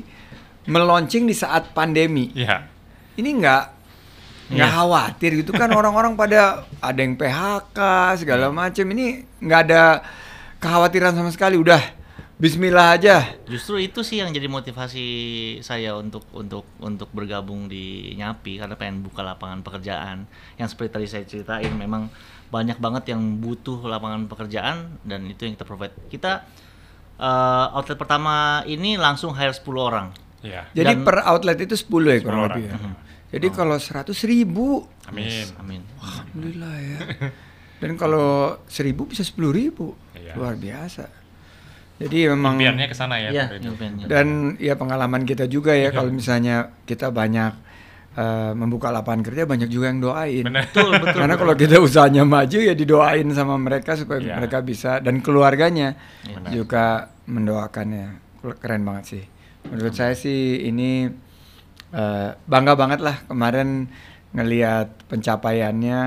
meluncing 0.65 1.23
di 1.23 1.35
saat 1.35 1.71
pandemi. 1.71 2.31
Iya. 2.31 2.63
Ini 3.15 3.29
nggak 3.35 3.63
nggak 4.45 4.69
Iya. 4.69 4.77
khawatir 4.77 5.31
gitu 5.35 5.51
kan 5.51 5.67
orang-orang 5.75 6.13
pada 6.13 6.63
ada 6.79 6.99
yang 7.01 7.13
PHK 7.13 7.79
segala 8.15 8.47
Iya. 8.47 8.55
macam 8.55 8.85
ini 8.87 9.05
nggak 9.37 9.61
ada 9.63 9.99
kekhawatiran 10.57 11.11
sama 11.11 11.29
sekali 11.29 11.57
udah 11.57 11.81
Bismillah 12.35 12.99
aja. 12.99 13.31
Justru 13.47 13.79
itu 13.79 14.03
sih 14.03 14.19
yang 14.19 14.35
jadi 14.35 14.51
motivasi 14.51 15.07
saya 15.63 15.95
untuk 15.95 16.27
untuk 16.35 16.67
untuk 16.83 17.07
bergabung 17.15 17.71
di 17.71 18.11
Nyapi 18.13 18.59
karena 18.59 18.75
pengen 18.75 18.99
buka 18.99 19.23
lapangan 19.23 19.63
pekerjaan. 19.63 20.27
Yang 20.59 20.75
seperti 20.75 20.89
tadi 20.91 21.07
saya 21.07 21.23
ceritain 21.23 21.71
memang 21.71 22.11
banyak 22.51 22.75
banget 22.75 23.15
yang 23.15 23.39
butuh 23.39 23.79
lapangan 23.87 24.27
pekerjaan 24.27 24.99
dan 25.07 25.23
itu 25.25 25.47
yang 25.47 25.55
kita 25.55 25.63
provide. 25.63 25.95
Kita 26.11 26.43
eh, 27.15 27.65
outlet 27.71 27.95
pertama 27.95 28.67
ini 28.67 28.99
langsung 28.99 29.31
hire 29.31 29.55
10 29.55 29.63
orang. 29.79 30.11
Iya. 30.43 30.67
Jadi 30.75 30.91
Dan- 30.91 31.07
per 31.07 31.23
outlet 31.23 31.55
itu 31.57 31.73
10 31.73 31.87
ya 32.11 32.19
kurang 32.19 32.39
10 32.41 32.47
lebih 32.51 32.63
ya. 32.67 32.75
orang. 32.75 32.93
Jadi 33.25 33.47
kalau 33.49 33.75
100 33.75 34.11
ribu, 34.23 34.67
Amin. 35.07 35.23
Yes, 35.23 35.51
amin. 35.55 35.81
alhamdulillah 35.97 36.75
ya. 36.77 36.99
Dan 37.79 37.95
kalau 37.95 38.59
1000 38.67 39.07
bisa 39.07 39.23
10 39.23 39.51
ribu, 39.51 39.95
Iya. 40.13 40.35
luar 40.35 40.55
biasa. 40.55 41.24
Jadi 41.95 42.27
memang 42.27 42.59
Impiannya 42.59 42.87
ke 42.87 42.95
sana 42.95 43.15
ya. 43.15 43.29
Iya, 43.31 43.45
impiannya. 43.55 44.05
dan 44.05 44.27
ya 44.59 44.75
pengalaman 44.75 45.23
kita 45.23 45.47
juga 45.47 45.71
ya 45.71 45.89
kalau 45.89 46.11
misalnya 46.11 46.55
kita 46.83 47.07
banyak 47.07 47.55
eh, 48.13 48.51
membuka 48.51 48.91
lapangan 48.91 49.23
kerja 49.23 49.43
banyak 49.43 49.67
juga 49.67 49.87
yang 49.87 50.03
doain. 50.03 50.43
Benar. 50.43 50.67
betul, 50.67 50.91
betul. 50.93 51.19
Karena 51.19 51.35
kalau 51.35 51.53
kita 51.53 51.75
usahanya 51.79 52.23
maju 52.23 52.57
ya 52.57 52.73
didoain 52.73 53.27
sama 53.31 53.55
mereka 53.55 53.95
supaya 53.95 54.19
Iya. 54.19 54.35
mereka 54.35 54.59
bisa 54.59 54.99
dan 54.99 55.19
keluarganya 55.19 55.95
Iya. 56.21 56.35
Benar. 56.35 56.49
juga 56.51 56.85
mendoakannya. 57.25 58.07
Keren 58.55 58.83
banget 58.83 59.05
sih. 59.09 59.23
Menurut 59.65 59.91
saya 59.91 60.13
sih 60.13 60.63
ini 60.63 61.07
eh, 61.91 62.29
bangga 62.45 62.75
banget 62.75 62.99
lah 62.99 63.23
kemarin 63.25 63.87
ngelihat 64.31 65.07
pencapaiannya 65.07 66.01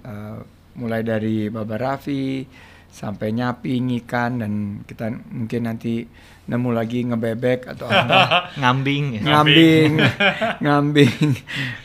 eh, 0.00 0.38
mulai 0.74 1.02
dari 1.02 1.46
Baba 1.48 1.74
Raffi 1.74 2.46
sampai 2.94 3.34
nyapi 3.34 3.74
ngikan 3.82 4.38
dan 4.38 4.52
kita 4.86 5.10
mungkin 5.10 5.66
nanti 5.66 6.06
nemu 6.44 6.70
lagi 6.70 7.02
ngebebek 7.02 7.66
atau 7.66 7.88
apa 7.88 8.46
Ngambing 8.60 9.18
ya. 9.18 9.20
ngambing 9.24 9.92
ngambing 10.62 11.26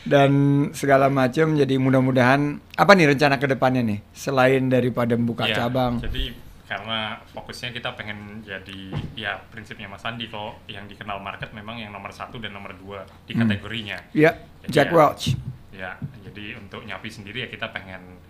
dan 0.04 0.30
segala 0.70 1.10
macam 1.10 1.52
jadi 1.52 1.74
mudah-mudahan 1.76 2.40
apa 2.72 2.92
nih 2.94 3.10
rencana 3.10 3.36
ke 3.36 3.46
depannya 3.46 3.82
nih 3.82 3.98
selain 4.12 4.68
daripada 4.68 5.18
membuka 5.18 5.44
Iya, 5.44 5.66
cabang 5.66 5.98
Jadi 5.98 6.30
karena 6.62 7.18
fokusnya 7.26 7.74
kita 7.74 7.98
pengen 7.98 8.38
jadi 8.40 8.80
ya 9.18 9.42
prinsipnya 9.50 9.90
Mas 9.90 10.06
Andi 10.06 10.30
kalau 10.30 10.54
yang 10.66 10.86
dikenal 10.86 11.18
market 11.18 11.50
memang 11.50 11.74
yang 11.74 11.90
nomor 11.90 12.14
satu 12.14 12.38
dan 12.38 12.54
nomor 12.54 12.70
dua 12.76 13.02
di 13.26 13.34
Hmm. 13.34 13.42
kategorinya. 13.42 13.98
ya 14.12 14.30
Jadi 14.62 14.70
Jack 14.70 14.88
ya, 14.88 14.94
Welch 14.94 15.24
Ya, 15.72 15.96
jadi 16.20 16.60
untuk 16.60 16.84
Nyapi 16.84 17.08
sendiri 17.08 17.40
ya 17.40 17.48
kita 17.48 17.72
pengen 17.72 18.20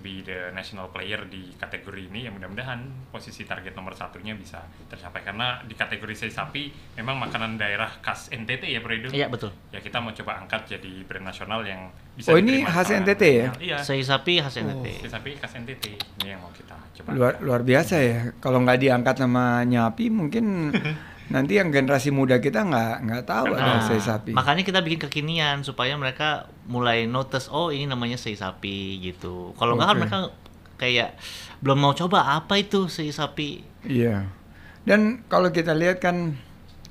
be 0.00 0.24
the 0.24 0.50
national 0.50 0.90
player 0.90 1.22
di 1.28 1.54
kategori 1.54 2.10
ini 2.10 2.26
ya 2.26 2.30
mudah-mudahan 2.34 3.10
posisi 3.10 3.46
target 3.46 3.74
nomor 3.76 3.94
satunya 3.94 4.34
bisa 4.34 4.62
tercapai 4.90 5.22
karena 5.22 5.62
di 5.62 5.74
kategori 5.76 6.14
sei 6.14 6.32
sapi 6.32 6.72
memang 6.98 7.18
makanan 7.20 7.54
daerah 7.54 7.90
khas 8.02 8.30
NTT 8.34 8.70
ya 8.74 8.80
Bro 8.82 8.92
Edo? 8.94 9.08
Iya, 9.14 9.26
betul. 9.30 9.54
Ya 9.70 9.78
kita 9.78 10.02
mau 10.02 10.10
coba 10.10 10.42
angkat 10.42 10.78
jadi 10.78 10.92
brand 11.06 11.26
nasional 11.28 11.62
yang 11.62 11.90
bisa 12.14 12.30
Oh, 12.32 12.38
ini 12.40 12.66
khas 12.66 12.90
NTT 12.90 13.22
ya? 13.22 13.48
Iya. 13.60 13.76
Sei 13.82 14.02
sapi 14.02 14.42
khas 14.42 14.58
NTT. 14.58 14.86
Sei 15.04 15.10
sapi 15.10 15.30
khas 15.38 15.52
NTT 15.54 15.84
ini 16.22 16.34
yang 16.34 16.40
mau 16.42 16.50
kita 16.50 16.74
coba. 17.02 17.08
luar 17.14 17.34
luar 17.42 17.62
biasa 17.62 17.94
ya 18.00 18.18
kalau 18.38 18.62
nggak 18.62 18.78
diangkat 18.80 19.14
sama 19.18 19.62
nyapi 19.66 20.10
mungkin 20.10 20.70
nanti 21.26 21.56
yang 21.56 21.68
generasi 21.68 22.08
muda 22.08 22.36
kita 22.36 22.60
nggak 22.62 22.94
nggak 23.02 23.24
tahu 23.24 23.46
ada 23.50 23.78
Nah, 23.78 23.82
sei 23.82 23.96
sapi 23.96 24.30
makanya 24.30 24.60
kita 24.62 24.80
bikin 24.80 25.00
kekinian 25.00 25.56
supaya 25.60 25.94
mereka 25.94 26.28
mulai 26.64 27.04
notice 27.04 27.48
oh 27.48 27.68
ini 27.68 27.84
namanya 27.84 28.14
sei 28.14 28.34
sapi 28.34 29.00
gitu. 29.00 29.52
Kalau 29.54 29.74
nggak 29.74 29.86
kan 29.86 29.96
mereka 29.96 30.18
kayak 30.74 31.16
belum 31.58 31.78
mau 31.78 31.92
coba 31.92 32.34
apa 32.34 32.58
itu 32.58 32.86
sei 32.86 33.08
sapi. 33.08 33.64
iya 33.82 34.28
dan 34.82 35.24
kalau 35.24 35.48
kita 35.48 35.72
lihat 35.72 35.96
kan 35.98 36.36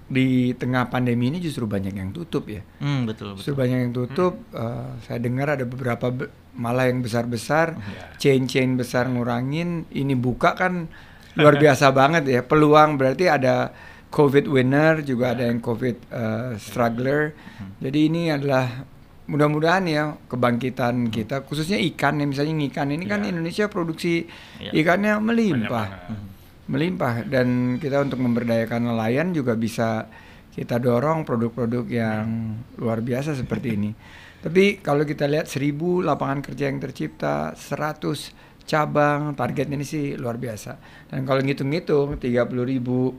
di 0.06 0.52
tengah 0.54 0.88
pandemi 0.88 1.28
ini 1.28 1.38
justru 1.38 1.64
banyak 1.64 1.92
yang 1.92 2.10
tutup 2.10 2.46
ya 2.46 2.62
Hmm, 2.78 3.06
betul 3.06 3.34
Justru 3.34 3.54
betul. 3.54 3.62
banyak 3.62 3.78
yang 3.80 3.94
tutup. 3.94 4.34
eh, 4.52 4.90
saya 5.00 5.18
dengar 5.18 5.48
ada 5.52 5.64
beberapa 5.64 6.10
be- 6.10 6.30
malah 6.54 6.86
yang 6.86 7.02
besar-besar, 7.02 7.74
Iya. 7.74 8.04
chain-chain 8.20 8.76
besar 8.76 9.08
ngurangin. 9.08 9.90
Ini 9.90 10.14
buka 10.14 10.54
kan 10.54 10.86
luar 11.34 11.58
biasa 11.58 11.90
banget 11.92 12.24
ya. 12.26 12.42
Peluang 12.42 12.94
berarti 12.96 13.26
ada 13.26 13.74
COVID 14.14 14.46
winner, 14.46 15.02
juga 15.02 15.34
ada 15.34 15.50
yang 15.50 15.58
COVID 15.58 15.98
eh, 16.06 16.52
struggler. 16.62 17.34
Jadi 17.82 18.00
ini 18.06 18.30
adalah 18.30 18.86
mudah-mudahan 19.26 19.84
ya 19.90 20.14
kebangkitan 20.30 21.10
kita, 21.10 21.42
khususnya 21.42 21.82
ikan 21.82 22.22
ya. 22.22 22.26
Misalnya 22.30 22.54
ikan 22.70 22.94
ini 22.94 23.10
kan 23.10 23.26
Iya. 23.26 23.34
Indonesia 23.34 23.66
produksi 23.66 24.30
Iya. 24.62 24.70
ikannya 24.72 25.18
melimpah 25.18 25.88
banget. 25.90 26.32
melimpah 26.64 27.14
dan 27.28 27.76
kita 27.76 28.00
untuk 28.00 28.22
memberdayakan 28.22 28.88
nelayan 28.88 29.36
juga 29.36 29.58
bisa 29.58 30.08
kita 30.54 30.78
dorong 30.78 31.26
produk-produk 31.26 31.84
yang 31.90 32.56
luar 32.78 33.02
biasa 33.02 33.34
seperti 33.34 33.68
ini. 33.74 33.92
Tapi 34.46 34.80
kalau 34.80 35.04
kita 35.04 35.26
lihat 35.26 35.50
1000 35.50 35.74
lapangan 36.04 36.44
kerja 36.44 36.70
yang 36.70 36.78
tercipta, 36.78 37.58
100 37.58 38.32
cabang, 38.64 39.36
targetnya 39.36 39.76
ini 39.76 39.84
sih 39.84 40.16
luar 40.16 40.40
biasa. 40.40 40.80
Dan 41.12 41.24
kalau 41.24 41.40
ngitung-ngitung 41.40 42.16
30.000 42.16 42.64
ribu 42.64 43.16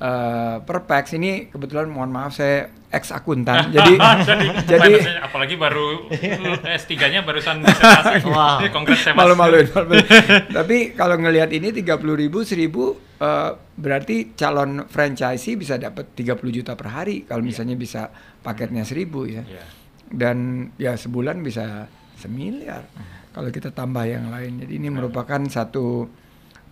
eh, 0.00 0.56
per 0.60 0.78
pax 0.84 1.16
ini 1.16 1.48
kebetulan 1.48 1.88
mohon 1.88 2.12
maaf 2.12 2.36
saya 2.36 2.68
ex 2.92 3.12
akuntan. 3.12 3.68
jadi 3.76 3.94
jadi, 4.64 4.92
apalagi 5.20 5.58
baru 5.58 6.08
S3-nya 6.80 7.26
barusan 7.26 7.64
disertasi. 7.64 8.24
Wow. 8.28 8.64
Kongres 8.70 9.02
saya 9.02 9.14
malu-maluin. 9.16 9.68
malu-maluin. 9.72 10.06
Tapi 10.48 10.96
kalau 10.96 11.16
ngelihat 11.20 11.50
ini 11.52 11.72
30 11.72 12.22
ribu, 12.22 12.44
1000 12.46 12.56
eh, 12.56 13.50
berarti 13.76 14.16
calon 14.38 14.88
franchisee 14.88 15.58
bisa 15.58 15.76
dapat 15.76 16.16
30 16.16 16.40
juta 16.52 16.72
per 16.78 16.88
hari 16.92 17.28
kalau 17.28 17.44
misalnya 17.44 17.76
bisa 17.76 18.08
paketnya 18.40 18.86
1000 18.86 19.04
ya. 19.28 19.42
Iya. 19.44 19.64
Dan 20.06 20.70
ya 20.78 20.94
sebulan 20.94 21.42
bisa 21.42 21.90
semiliar 22.16 22.86
kalau 23.36 23.52
kita 23.52 23.68
tambah 23.74 24.08
yang 24.08 24.32
lain. 24.32 24.64
Jadi 24.64 24.72
ini 24.80 24.88
merupakan 24.88 25.42
satu 25.44 26.08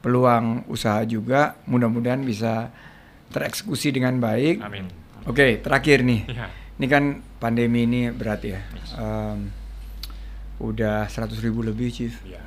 peluang 0.01 0.65
usaha 0.73 1.05
juga. 1.05 1.61
Mudah-mudahan 1.69 2.25
bisa 2.25 2.73
tereksekusi 3.35 3.91
dengan 3.91 4.23
baik. 4.23 4.63
Amin. 4.63 4.87
Oke, 5.27 5.59
terakhir 5.59 6.07
nih. 6.07 6.31
Iya. 6.31 6.47
Ini 6.79 6.87
kan 6.91 7.05
pandemi 7.39 7.87
ini 7.87 8.11
berat 8.11 8.43
ya. 8.43 8.59
Em, 8.99 9.47
udah 10.59 11.07
100 11.07 11.39
ribu 11.39 11.63
lebih, 11.63 11.91
Chief 11.91 12.15
Iya. 12.23 12.43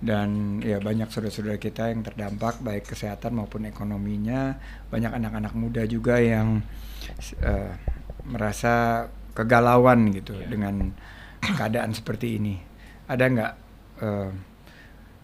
dan 0.00 0.58
ya 0.64 0.80
banyak 0.80 1.06
saudara-saudara 1.06 1.60
kita 1.60 1.92
yang 1.92 2.00
terdampak 2.00 2.64
baik 2.64 2.88
kesehatan 2.88 3.36
maupun 3.36 3.68
ekonominya 3.68 4.56
banyak 4.88 5.12
anak-anak 5.12 5.52
muda 5.52 5.84
juga 5.84 6.16
yang 6.16 6.64
eh, 7.38 7.72
merasa 8.24 9.06
kegalauan 9.36 10.08
gitu 10.10 10.34
Iya. 10.34 10.48
dengan 10.48 10.96
keadaan 11.44 11.92
seperti 11.92 12.40
ini 12.40 12.56
ada 13.06 13.28
nggak 13.28 13.52
eh, 14.00 14.30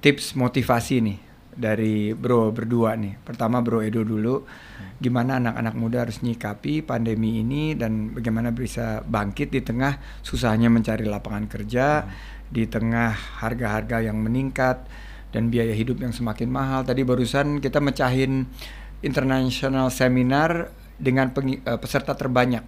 tips 0.04 0.36
motivasi 0.36 1.00
nih 1.00 1.18
dari 1.56 2.12
Bro 2.12 2.52
berdua 2.52 2.94
nih. 2.94 3.16
Pertama 3.24 3.64
Bro 3.64 3.80
Edo 3.80 4.04
dulu, 4.04 4.44
gimana 5.00 5.40
anak-anak 5.40 5.74
muda 5.74 6.04
harus 6.04 6.20
nyikapi 6.20 6.84
pandemi 6.84 7.40
ini 7.40 7.72
dan 7.72 8.12
bagaimana 8.12 8.52
bisa 8.52 9.00
bangkit 9.02 9.50
di 9.50 9.64
tengah 9.64 9.96
susahnya 10.20 10.68
mencari 10.68 11.08
lapangan 11.08 11.48
kerja, 11.48 12.04
di 12.52 12.68
tengah 12.68 13.40
harga-harga 13.42 14.04
yang 14.04 14.20
meningkat 14.20 14.84
dan 15.32 15.48
biaya 15.50 15.72
hidup 15.72 16.04
yang 16.04 16.12
semakin 16.14 16.52
mahal. 16.52 16.84
Tadi 16.84 17.02
barusan 17.02 17.58
kita 17.58 17.82
mecahin 17.82 18.46
international 19.00 19.88
seminar 19.90 20.70
dengan 20.96 21.32
eh, 21.32 21.78
peserta 21.80 22.12
terbanyak. 22.16 22.64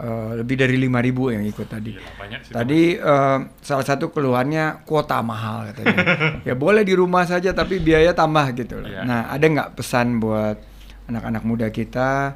Uh, 0.00 0.32
Eh, 0.32 0.32
lebih 0.42 0.56
dari 0.58 0.76
5.000 0.80 1.36
yang 1.36 1.44
ikut 1.46 1.68
tadi. 1.68 1.92
gila, 1.94 2.10
banyak 2.18 2.40
sih. 2.42 2.52
Tadi 2.52 2.82
eh, 2.96 3.38
salah 3.60 3.86
satu 3.86 4.10
keluhannya 4.10 4.82
kuota 4.82 5.20
mahal 5.22 5.70
katanya. 5.70 5.96
ya 6.48 6.54
boleh 6.58 6.82
di 6.82 6.96
rumah 6.96 7.22
saja 7.22 7.52
tapi 7.54 7.78
biaya 7.78 8.10
tambah 8.10 8.50
gitu 8.56 8.82
loh. 8.82 8.88
Iya. 8.88 9.04
Nah 9.06 9.30
ada 9.30 9.44
nggak 9.46 9.78
pesan 9.78 10.18
buat 10.18 10.58
anak-anak 11.06 11.42
muda 11.44 11.66
kita 11.70 12.34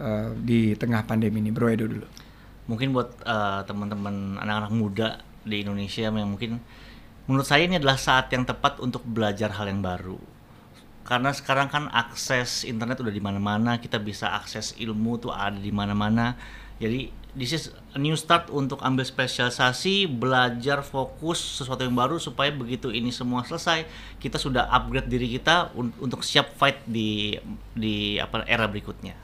eh, 0.00 0.28
di 0.38 0.72
tengah 0.78 1.04
pandemi 1.04 1.44
ini, 1.44 1.50
Bro 1.52 1.68
Edo 1.68 1.86
dulu. 1.90 2.06
mungkin 2.64 2.96
buat 2.96 3.20
eh, 3.20 3.60
teman-teman 3.68 4.40
anak-anak 4.40 4.72
muda 4.72 5.08
di 5.44 5.60
Indonesia 5.60 6.08
yang 6.08 6.16
mungkin 6.16 6.56
menurut 7.28 7.44
saya 7.44 7.68
ini 7.68 7.76
adalah 7.76 8.00
saat 8.00 8.32
yang 8.32 8.48
tepat 8.48 8.80
untuk 8.80 9.04
belajar 9.04 9.52
hal 9.52 9.68
yang 9.68 9.84
baru 9.84 10.16
karena 11.04 11.28
sekarang 11.36 11.68
kan 11.68 11.92
akses 11.92 12.64
internet 12.64 12.96
udah 13.04 13.12
di 13.12 13.20
mana-mana 13.20 13.76
kita 13.76 14.00
bisa 14.00 14.32
akses 14.32 14.72
ilmu 14.80 15.20
tuh 15.20 15.32
ada 15.36 15.60
di 15.60 15.68
mana-mana 15.68 16.32
jadi 16.76 17.08
this 17.32 17.50
is 17.50 17.64
a 17.90 17.98
new 17.98 18.14
start 18.14 18.46
untuk 18.48 18.78
ambil 18.78 19.02
spesialisasi 19.02 20.06
belajar 20.06 20.80
fokus 20.80 21.38
sesuatu 21.58 21.82
yang 21.82 21.92
baru 21.92 22.16
supaya 22.16 22.50
begitu 22.50 22.88
ini 22.88 23.10
semua 23.10 23.42
selesai 23.42 23.86
kita 24.16 24.38
sudah 24.38 24.66
upgrade 24.68 25.06
diri 25.06 25.26
kita 25.28 25.74
un- 25.74 25.94
untuk 25.98 26.22
siap 26.22 26.54
fight 26.54 26.82
di 26.84 27.34
di 27.72 28.16
apa 28.16 28.42
era 28.44 28.64
berikutnya 28.64 29.14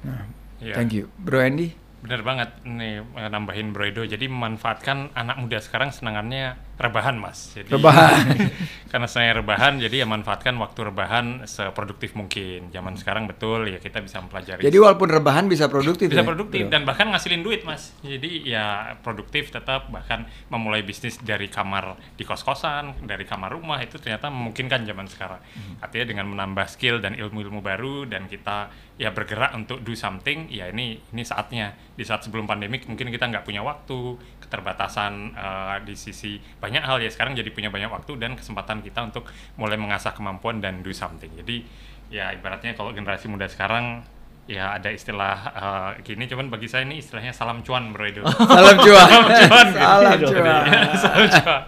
Nah, 0.00 0.24
Iya. 0.60 0.76
Thank 0.76 0.92
you, 0.92 1.08
Bro 1.16 1.40
Andy. 1.40 1.72
Bener 2.00 2.20
banget 2.20 2.52
nih 2.64 3.00
eh, 3.00 3.28
nambahin 3.28 3.72
Bro 3.72 3.84
Edo. 3.86 4.04
Jadi 4.04 4.28
memanfaatkan 4.28 5.12
anak 5.12 5.36
muda 5.36 5.56
sekarang 5.56 5.88
senangannya 5.88 6.56
rebahan 6.80 7.20
mas. 7.20 7.52
Jadi, 7.52 7.68
Rebahan. 7.68 8.24
karena 8.90 9.06
saya 9.06 9.36
rebahan, 9.36 9.76
jadi 9.78 10.02
ya 10.02 10.06
manfaatkan 10.08 10.56
waktu 10.56 10.88
rebahan 10.88 11.44
seproduktif 11.44 12.16
mungkin. 12.16 12.72
Zaman 12.72 12.96
sekarang 12.96 13.28
betul 13.28 13.68
ya 13.68 13.76
kita 13.76 14.00
bisa 14.00 14.18
mempelajari. 14.24 14.64
Jadi 14.64 14.76
walaupun 14.80 15.12
rebahan 15.12 15.46
bisa 15.46 15.68
produktif. 15.68 16.08
bisa 16.08 16.24
ya, 16.24 16.26
produktif 16.26 16.66
Bro? 16.66 16.72
dan 16.72 16.82
bahkan 16.88 17.12
ngasilin 17.12 17.44
duit 17.44 17.62
mas. 17.68 17.92
Jadi 18.00 18.48
ya 18.48 18.96
produktif 19.04 19.52
tetap 19.52 19.92
bahkan 19.92 20.24
memulai 20.48 20.80
bisnis 20.80 21.20
dari 21.20 21.52
kamar 21.52 22.00
di 22.16 22.24
kos 22.24 22.40
kosan, 22.40 22.96
dari 23.04 23.28
kamar 23.28 23.52
rumah 23.52 23.78
itu 23.84 24.00
ternyata 24.00 24.32
memungkinkan 24.32 24.88
zaman 24.88 25.06
sekarang. 25.06 25.40
Artinya 25.84 26.06
dengan 26.08 26.26
menambah 26.32 26.66
skill 26.66 26.98
dan 27.04 27.12
ilmu-ilmu 27.14 27.60
baru 27.60 28.08
dan 28.08 28.24
kita 28.26 28.72
ya 29.00 29.16
bergerak 29.16 29.56
untuk 29.56 29.80
do 29.80 29.96
something, 29.96 30.52
ya 30.52 30.68
ini 30.68 31.00
ini 31.16 31.22
saatnya 31.24 31.72
di 31.96 32.04
saat 32.04 32.20
sebelum 32.20 32.44
pandemik 32.44 32.84
mungkin 32.84 33.08
kita 33.08 33.32
nggak 33.32 33.48
punya 33.48 33.64
waktu, 33.64 34.20
keterbatasan 34.44 35.32
eh, 35.32 35.76
di 35.88 35.96
sisi 35.96 36.36
banyak 36.36 36.84
hal 36.84 37.00
ya 37.00 37.08
sekarang 37.08 37.32
jadi 37.32 37.48
punya 37.48 37.72
banyak 37.72 37.88
waktu 37.88 38.20
dan 38.20 38.36
kesempatan 38.36 38.84
kita 38.84 39.00
untuk 39.08 39.24
mulai 39.56 39.80
mengasah 39.80 40.12
kemampuan 40.12 40.60
dan 40.60 40.84
do 40.84 40.92
something. 40.92 41.32
Jadi 41.32 41.64
ya 42.12 42.28
ibaratnya 42.36 42.76
kalau 42.76 42.92
generasi 42.92 43.32
muda 43.32 43.48
sekarang 43.48 44.04
ya 44.50 44.76
ada 44.76 44.92
istilah 44.92 45.36
eh, 45.54 45.90
gini 46.04 46.28
cuman 46.28 46.52
bagi 46.52 46.66
saya 46.68 46.82
ini 46.82 46.98
istilahnya 46.98 47.30
salam 47.30 47.62
cuan 47.62 47.94
bro 47.94 48.02
itu 48.02 48.20
Salam 48.58 48.76
cuan. 48.82 49.08
cuan, 49.08 49.66
gitu. 49.70 49.76
salam 49.80 50.18
Jadi, 50.18 50.26
cuan. 50.28 50.64
salam 50.98 51.24
cuan 51.30 51.62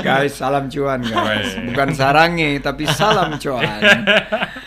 guys, 0.00 0.32
salam 0.38 0.64
cuan 0.70 1.00
guys. 1.02 1.48
Bukan 1.68 1.88
sarangi 1.92 2.62
tapi 2.64 2.88
salam 2.88 3.36
cuan. 3.36 3.66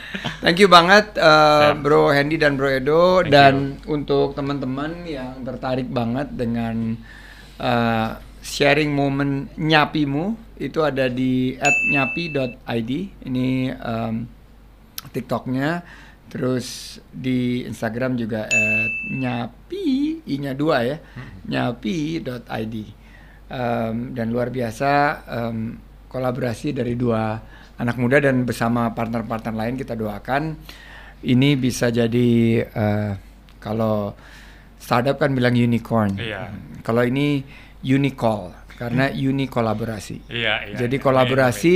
Thank 0.45 0.62
you 0.62 0.69
banget 0.69 1.17
uh. 1.17 1.73
Bro 1.73 2.13
Hendy 2.13 2.38
dan 2.38 2.53
Bro 2.53 2.69
Edo 2.69 3.25
Thank 3.25 3.34
dan 3.34 3.81
untuk 3.89 4.38
teman-teman 4.38 5.01
yang 5.10 5.41
tertarik 5.41 5.89
banget 5.89 6.38
dengan 6.38 6.93
uh, 7.58 8.21
sharing 8.45 8.93
momen 8.93 9.49
nyapimu 9.58 10.38
itu 10.62 10.86
ada 10.86 11.10
di 11.10 11.58
@nyapi.id. 11.89 12.91
Ini 13.25 13.73
um, 13.73 14.29
TikToknya. 15.10 15.81
Terus 16.29 17.01
di 17.10 17.65
Instagram 17.65 18.13
juga 18.13 18.45
@nyapi, 19.17 19.86
i-nya 20.29 20.53
dua 20.53 20.86
ya. 20.86 21.01
nyapi.id. 21.49 22.75
Um, 23.49 24.13
dan 24.13 24.29
luar 24.29 24.53
biasa 24.53 24.91
um, 25.25 25.81
kolaborasi 26.05 26.69
dari 26.69 26.93
dua 26.93 27.41
anak 27.75 27.95
muda 27.99 28.23
dan 28.23 28.47
bersama 28.47 28.91
partner-partner 28.95 29.53
lain 29.55 29.75
kita 29.75 29.93
doakan 29.97 30.55
ini 31.25 31.57
bisa 31.57 31.89
jadi 31.89 32.61
uh, 32.69 33.11
kalau 33.59 34.13
startup 34.77 35.17
kan 35.17 35.33
bilang 35.33 35.57
unicorn. 35.57 36.21
Iya. 36.21 36.53
Kalau 36.85 37.01
ini 37.01 37.41
unicol 37.81 38.53
karena 38.75 39.07
uni 39.07 39.47
kolaborasi. 39.47 40.27
iya 40.27 40.67
iya 40.67 40.75
Jadi 40.75 40.99
iya. 40.99 41.03
kolaborasi 41.03 41.75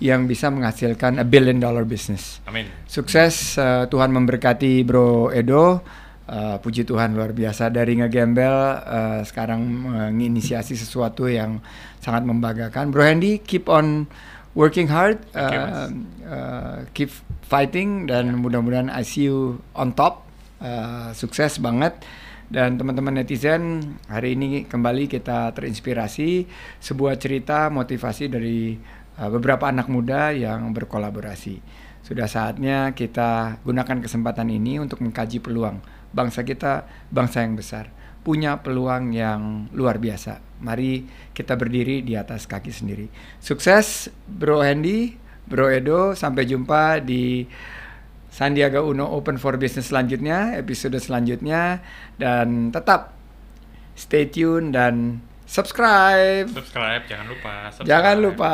yang 0.00 0.24
bisa 0.24 0.48
menghasilkan 0.48 1.20
a 1.20 1.26
billion 1.26 1.60
dollar 1.60 1.84
business. 1.84 2.40
amin, 2.48 2.64
Sukses 2.88 3.60
uh, 3.60 3.84
Tuhan 3.86 4.10
memberkati 4.10 4.82
Bro 4.82 5.30
Edo. 5.30 5.84
Uh, 6.30 6.62
puji 6.62 6.86
Tuhan 6.86 7.18
luar 7.18 7.34
biasa 7.34 7.74
dari 7.74 7.98
ngegembel 7.98 8.54
uh, 8.86 9.18
sekarang 9.26 9.66
menginisiasi 9.66 10.78
sesuatu 10.78 11.26
yang 11.26 11.58
sangat 11.98 12.22
membanggakan. 12.22 12.94
Bro 12.94 13.02
Hendy 13.02 13.42
keep 13.42 13.66
on 13.66 14.06
working 14.54 14.90
hard, 14.90 15.22
uh, 15.34 15.90
uh, 16.26 16.78
keep 16.96 17.10
fighting 17.46 18.06
dan 18.10 18.38
mudah-mudahan 18.38 18.90
I 18.90 19.02
see 19.06 19.30
you 19.30 19.62
on 19.74 19.94
top. 19.94 20.26
Uh, 20.60 21.16
sukses 21.16 21.56
banget 21.56 22.04
dan 22.52 22.76
teman-teman 22.76 23.16
netizen 23.16 23.96
hari 24.12 24.36
ini 24.36 24.68
kembali 24.68 25.08
kita 25.08 25.56
terinspirasi 25.56 26.44
sebuah 26.82 27.16
cerita 27.16 27.72
motivasi 27.72 28.28
dari 28.28 28.76
uh, 29.16 29.30
beberapa 29.32 29.70
anak 29.70 29.88
muda 29.88 30.34
yang 30.36 30.68
berkolaborasi. 30.76 31.62
Sudah 32.04 32.28
saatnya 32.28 32.92
kita 32.92 33.62
gunakan 33.64 34.04
kesempatan 34.04 34.52
ini 34.52 34.82
untuk 34.82 35.00
mengkaji 35.00 35.40
peluang 35.40 35.80
bangsa 36.10 36.42
kita, 36.42 36.84
bangsa 37.08 37.46
yang 37.46 37.54
besar, 37.54 37.88
punya 38.20 38.60
peluang 38.60 39.16
yang 39.16 39.72
luar 39.72 39.96
biasa. 39.96 40.60
Mari 40.60 41.08
kita 41.32 41.56
berdiri 41.56 42.04
di 42.04 42.12
atas 42.16 42.44
kaki 42.44 42.68
sendiri. 42.68 43.08
Sukses 43.40 44.12
Bro 44.28 44.60
Hendy, 44.60 45.16
Bro 45.48 45.72
Edo, 45.72 46.12
sampai 46.12 46.44
jumpa 46.44 47.00
di 47.00 47.48
Sandiaga 48.30 48.84
Uno 48.84 49.10
Open 49.10 49.40
for 49.40 49.58
Business 49.58 49.90
selanjutnya, 49.90 50.54
episode 50.54 50.94
selanjutnya 51.02 51.82
dan 52.20 52.70
tetap 52.70 53.16
stay 53.98 54.28
tune 54.30 54.70
dan 54.70 55.18
subscribe. 55.48 56.46
subscribe 56.46 57.02
jangan 57.10 57.26
lupa 57.26 57.52
subscribe. 57.74 57.88
Jangan 57.90 58.16
lupa 58.22 58.52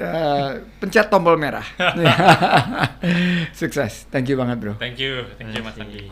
eh, 0.00 0.50
pencet 0.82 1.06
tombol 1.06 1.38
merah. 1.38 1.64
Sukses. 3.60 4.10
Thank 4.10 4.32
you 4.32 4.36
banget, 4.40 4.56
Bro. 4.58 4.72
thank 4.82 4.98
you 4.98 5.22
thank 5.38 5.54
you 5.54 5.62
mas. 5.62 5.78
Andi 5.78 6.10